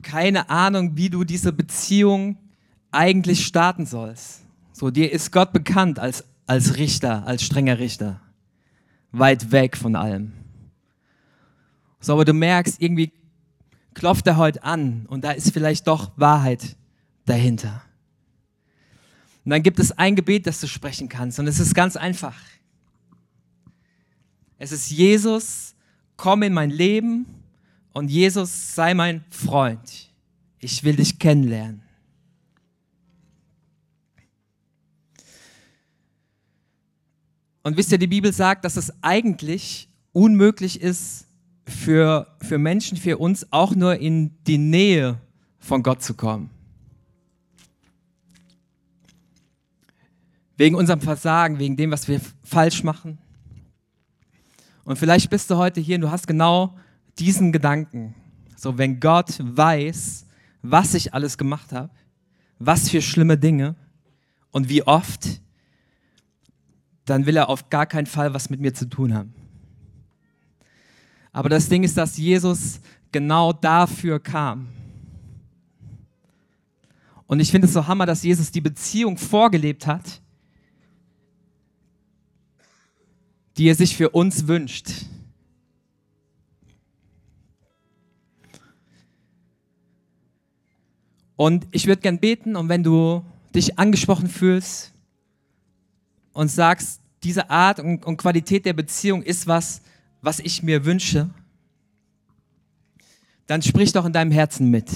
keine 0.03 0.49
Ahnung, 0.51 0.97
wie 0.97 1.11
du 1.11 1.25
diese 1.25 1.53
Beziehung 1.53 2.38
eigentlich 2.91 3.47
starten 3.47 3.87
sollst. 3.87 4.43
So, 4.73 4.91
dir 4.91 5.12
ist 5.12 5.33
Gott 5.33 5.53
bekannt 5.53 5.99
als, 5.99 6.25
als 6.47 6.77
Richter, 6.77 7.27
als 7.27 7.43
strenger 7.43 7.79
Richter. 7.79 8.21
Weit 9.12 9.53
weg 9.53 9.77
von 9.77 9.97
allem. 9.97 10.38
So, 12.00 12.12
aber 12.12 12.24
du 12.24 12.32
merkst, 12.32 12.80
irgendwie 12.80 13.12
klopft 13.94 14.26
er 14.26 14.37
heute 14.37 14.62
an 14.62 15.06
und 15.08 15.24
da 15.24 15.32
ist 15.32 15.52
vielleicht 15.52 15.87
doch 15.87 16.12
Wahrheit 16.16 16.76
dahinter. 17.26 17.82
Und 19.44 19.50
dann 19.50 19.62
gibt 19.62 19.78
es 19.78 19.92
ein 19.92 20.14
Gebet, 20.14 20.46
das 20.46 20.61
du 20.61 20.66
sprechen 20.66 21.08
kannst. 21.08 21.38
Und 21.38 21.46
es 21.46 21.58
ist 21.58 21.74
ganz 21.74 21.96
einfach. 21.96 22.37
Es 24.58 24.72
ist 24.72 24.90
Jesus, 24.90 25.74
komm 26.16 26.42
in 26.42 26.52
mein 26.52 26.70
Leben 26.70 27.26
und 27.92 28.11
Jesus, 28.11 28.74
sei 28.74 28.92
mein 28.92 29.24
Freund. 29.30 30.11
Ich 30.58 30.84
will 30.84 30.96
dich 30.96 31.18
kennenlernen. 31.18 31.82
Und 37.62 37.76
wisst 37.76 37.92
ihr, 37.92 37.98
die 37.98 38.06
Bibel 38.06 38.32
sagt, 38.32 38.64
dass 38.64 38.76
es 38.76 38.92
eigentlich 39.02 39.88
unmöglich 40.12 40.80
ist, 40.80 41.28
für, 41.68 42.26
für 42.40 42.59
Menschen, 42.59 42.96
für 42.96 43.18
uns 43.18 43.46
auch 43.52 43.74
nur 43.74 43.96
in 43.96 44.33
die 44.46 44.59
Nähe 44.59 45.20
von 45.59 45.83
Gott 45.83 46.02
zu 46.02 46.14
kommen. 46.14 46.50
Wegen 50.57 50.74
unserem 50.74 51.00
Versagen, 51.00 51.59
wegen 51.59 51.76
dem, 51.76 51.90
was 51.90 52.09
wir 52.09 52.20
falsch 52.42 52.83
machen. 52.83 53.18
Und 54.85 54.98
vielleicht 54.98 55.31
bist 55.31 55.50
du 55.50 55.57
heute 55.57 55.81
hier 55.81 55.96
und 55.96 56.00
du 56.00 56.11
hast 56.11 56.26
genau 56.26 56.76
diesen 57.18 57.52
Gedanken. 57.52 58.14
So, 58.57 58.78
wenn 58.78 58.98
Gott 58.98 59.38
weiß, 59.40 60.26
was 60.62 60.94
ich 60.94 61.14
alles 61.14 61.38
gemacht 61.38 61.72
habe, 61.72 61.90
was 62.59 62.88
für 62.88 63.02
schlimme 63.02 63.38
Dinge 63.38 63.76
und 64.50 64.68
wie 64.68 64.83
oft, 64.83 65.40
dann 67.04 67.26
will 67.26 67.37
er 67.37 67.48
auf 67.48 67.70
gar 67.70 67.87
keinen 67.87 68.07
Fall 68.07 68.35
was 68.35 68.50
mit 68.50 68.61
mir 68.61 68.74
zu 68.74 68.88
tun 68.88 69.14
haben. 69.14 69.35
Aber 71.38 71.48
das 71.48 71.68
Ding 71.68 71.85
ist, 71.85 71.96
dass 71.96 72.16
Jesus 72.16 72.81
genau 73.12 73.53
dafür 73.53 74.18
kam. 74.18 74.66
Und 77.29 77.38
ich 77.38 77.53
finde 77.53 77.68
es 77.68 77.72
so 77.72 77.87
hammer, 77.87 78.07
dass 78.07 78.24
Jesus 78.24 78.51
die 78.51 78.61
Beziehung 78.61 79.16
vorgelebt 79.16 79.87
hat, 79.87 80.20
die 83.57 83.68
er 83.68 83.77
sich 83.77 83.96
für 83.96 84.11
uns 84.11 84.48
wünscht. 84.48 84.90
Und 91.37 91.68
ich 91.70 91.87
würde 91.87 92.03
gern 92.03 92.18
beten 92.18 92.57
und 92.57 92.68
wenn 92.68 92.83
du 92.83 93.24
dich 93.55 93.79
angesprochen 93.79 94.29
fühlst 94.29 94.92
und 96.33 96.48
sagst, 96.48 97.01
diese 97.22 97.48
Art 97.48 97.79
und, 97.79 98.05
und 98.05 98.16
Qualität 98.16 98.66
der 98.66 98.72
Beziehung 98.72 99.22
ist 99.22 99.46
was, 99.46 99.83
was 100.20 100.40
ich 100.40 100.62
mir 100.62 100.85
wünsche, 100.85 101.31
dann 103.46 103.62
sprich 103.62 103.92
doch 103.92 104.04
in 104.04 104.12
deinem 104.12 104.31
Herzen 104.31 104.70
mit. 104.70 104.90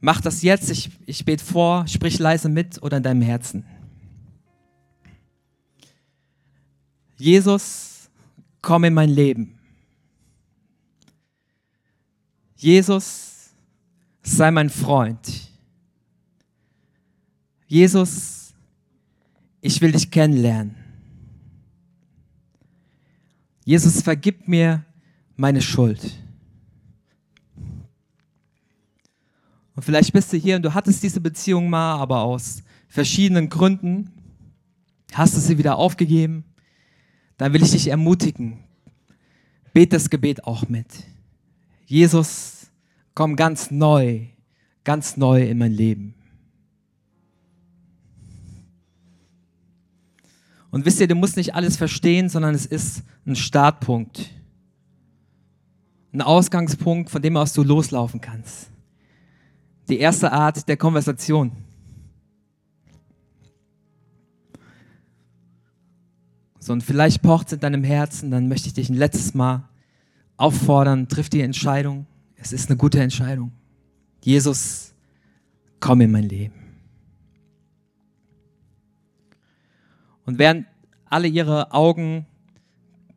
Mach 0.00 0.20
das 0.20 0.42
jetzt, 0.42 0.70
ich, 0.70 0.90
ich 1.06 1.24
bete 1.24 1.44
vor, 1.44 1.86
sprich 1.86 2.18
leise 2.18 2.48
mit 2.48 2.82
oder 2.82 2.98
in 2.98 3.02
deinem 3.02 3.22
Herzen. 3.22 3.64
Jesus, 7.16 8.08
komm 8.62 8.84
in 8.84 8.94
mein 8.94 9.10
Leben. 9.10 9.58
Jesus, 12.56 13.50
sei 14.22 14.50
mein 14.50 14.70
Freund. 14.70 15.50
Jesus, 17.66 18.54
ich 19.60 19.80
will 19.82 19.92
dich 19.92 20.10
kennenlernen. 20.10 20.79
Jesus, 23.70 24.02
vergib 24.02 24.48
mir 24.48 24.84
meine 25.36 25.62
Schuld. 25.62 26.18
Und 29.76 29.84
vielleicht 29.84 30.12
bist 30.12 30.32
du 30.32 30.36
hier 30.38 30.56
und 30.56 30.62
du 30.62 30.74
hattest 30.74 31.04
diese 31.04 31.20
Beziehung 31.20 31.70
mal, 31.70 31.94
aber 32.00 32.22
aus 32.22 32.64
verschiedenen 32.88 33.48
Gründen 33.48 34.10
hast 35.12 35.36
du 35.36 35.38
sie 35.38 35.56
wieder 35.56 35.76
aufgegeben. 35.76 36.42
Dann 37.36 37.52
will 37.52 37.62
ich 37.62 37.70
dich 37.70 37.86
ermutigen. 37.86 38.58
Bet 39.72 39.92
das 39.92 40.10
Gebet 40.10 40.42
auch 40.42 40.68
mit. 40.68 40.88
Jesus, 41.86 42.72
komm 43.14 43.36
ganz 43.36 43.70
neu, 43.70 44.26
ganz 44.82 45.16
neu 45.16 45.46
in 45.46 45.58
mein 45.58 45.70
Leben. 45.70 46.16
Und 50.70 50.84
wisst 50.84 51.00
ihr, 51.00 51.08
du 51.08 51.14
musst 51.14 51.36
nicht 51.36 51.54
alles 51.54 51.76
verstehen, 51.76 52.28
sondern 52.28 52.54
es 52.54 52.66
ist 52.66 53.02
ein 53.26 53.36
Startpunkt. 53.36 54.30
Ein 56.12 56.22
Ausgangspunkt, 56.22 57.10
von 57.10 57.22
dem 57.22 57.36
aus 57.36 57.52
du 57.52 57.62
loslaufen 57.62 58.20
kannst. 58.20 58.70
Die 59.88 59.98
erste 59.98 60.32
Art 60.32 60.68
der 60.68 60.76
Konversation. 60.76 61.52
So, 66.60 66.72
und 66.72 66.82
vielleicht 66.82 67.22
pocht 67.22 67.48
es 67.48 67.52
in 67.54 67.60
deinem 67.60 67.82
Herzen, 67.82 68.30
dann 68.30 68.48
möchte 68.48 68.68
ich 68.68 68.74
dich 68.74 68.90
ein 68.90 68.96
letztes 68.96 69.34
Mal 69.34 69.68
auffordern, 70.36 71.08
triff 71.08 71.28
die 71.28 71.40
Entscheidung. 71.40 72.06
Es 72.36 72.52
ist 72.52 72.70
eine 72.70 72.76
gute 72.76 73.00
Entscheidung. 73.00 73.52
Jesus, 74.22 74.92
komm 75.80 76.02
in 76.02 76.10
mein 76.10 76.28
Leben. 76.28 76.59
Und 80.30 80.38
während 80.38 80.68
alle 81.06 81.26
ihre 81.26 81.72
Augen 81.72 82.24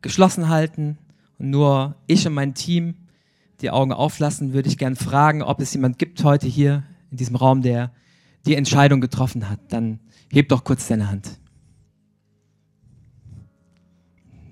geschlossen 0.02 0.48
halten 0.48 0.98
und 1.38 1.50
nur 1.50 1.94
ich 2.08 2.26
und 2.26 2.34
mein 2.34 2.54
Team 2.54 2.96
die 3.60 3.70
Augen 3.70 3.92
auflassen, 3.92 4.52
würde 4.52 4.68
ich 4.68 4.78
gerne 4.78 4.96
fragen, 4.96 5.40
ob 5.40 5.60
es 5.60 5.72
jemand 5.74 6.00
gibt 6.00 6.24
heute 6.24 6.48
hier 6.48 6.82
in 7.12 7.18
diesem 7.18 7.36
Raum, 7.36 7.62
der 7.62 7.92
die 8.46 8.56
Entscheidung 8.56 9.00
getroffen 9.00 9.48
hat. 9.48 9.60
Dann 9.68 10.00
heb 10.32 10.48
doch 10.48 10.64
kurz 10.64 10.88
deine 10.88 11.08
Hand. 11.08 11.38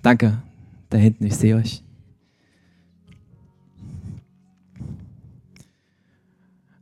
Danke, 0.02 0.40
da 0.88 0.98
hinten, 0.98 1.24
ich 1.24 1.34
sehe 1.34 1.56
euch. 1.56 1.82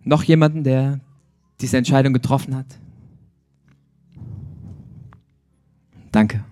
Noch 0.04 0.24
jemanden, 0.24 0.62
der 0.62 1.00
diese 1.62 1.78
Entscheidung 1.78 2.12
getroffen 2.12 2.54
hat? 2.54 2.66
Danke. 6.12 6.44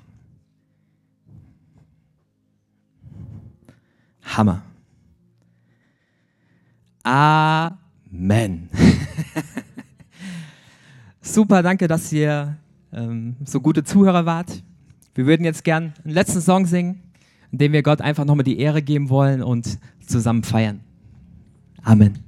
Hammer. 4.23 4.62
Amen. 7.03 8.68
Super, 11.21 11.62
danke, 11.62 11.88
dass 11.88 12.12
ihr 12.12 12.57
ähm, 12.92 13.37
so 13.44 13.61
gute 13.61 13.85
Zuhörer 13.85 14.27
wart. 14.27 14.62
Wir 15.14 15.27
würden 15.27 15.44
jetzt 15.44 15.64
gern 15.64 15.94
einen 16.05 16.14
letzten 16.14 16.40
Song 16.40 16.66
singen, 16.66 17.03
in 17.51 17.59
dem 17.59 17.73
wir 17.73 17.83
Gott 17.83 18.01
einfach 18.01 18.25
nochmal 18.25 18.44
die 18.44 18.59
Ehre 18.59 18.83
geben 18.83 19.09
wollen 19.09 19.42
und 19.42 19.79
zusammen 20.07 20.44
feiern. 20.44 20.81
Amen. 21.83 22.28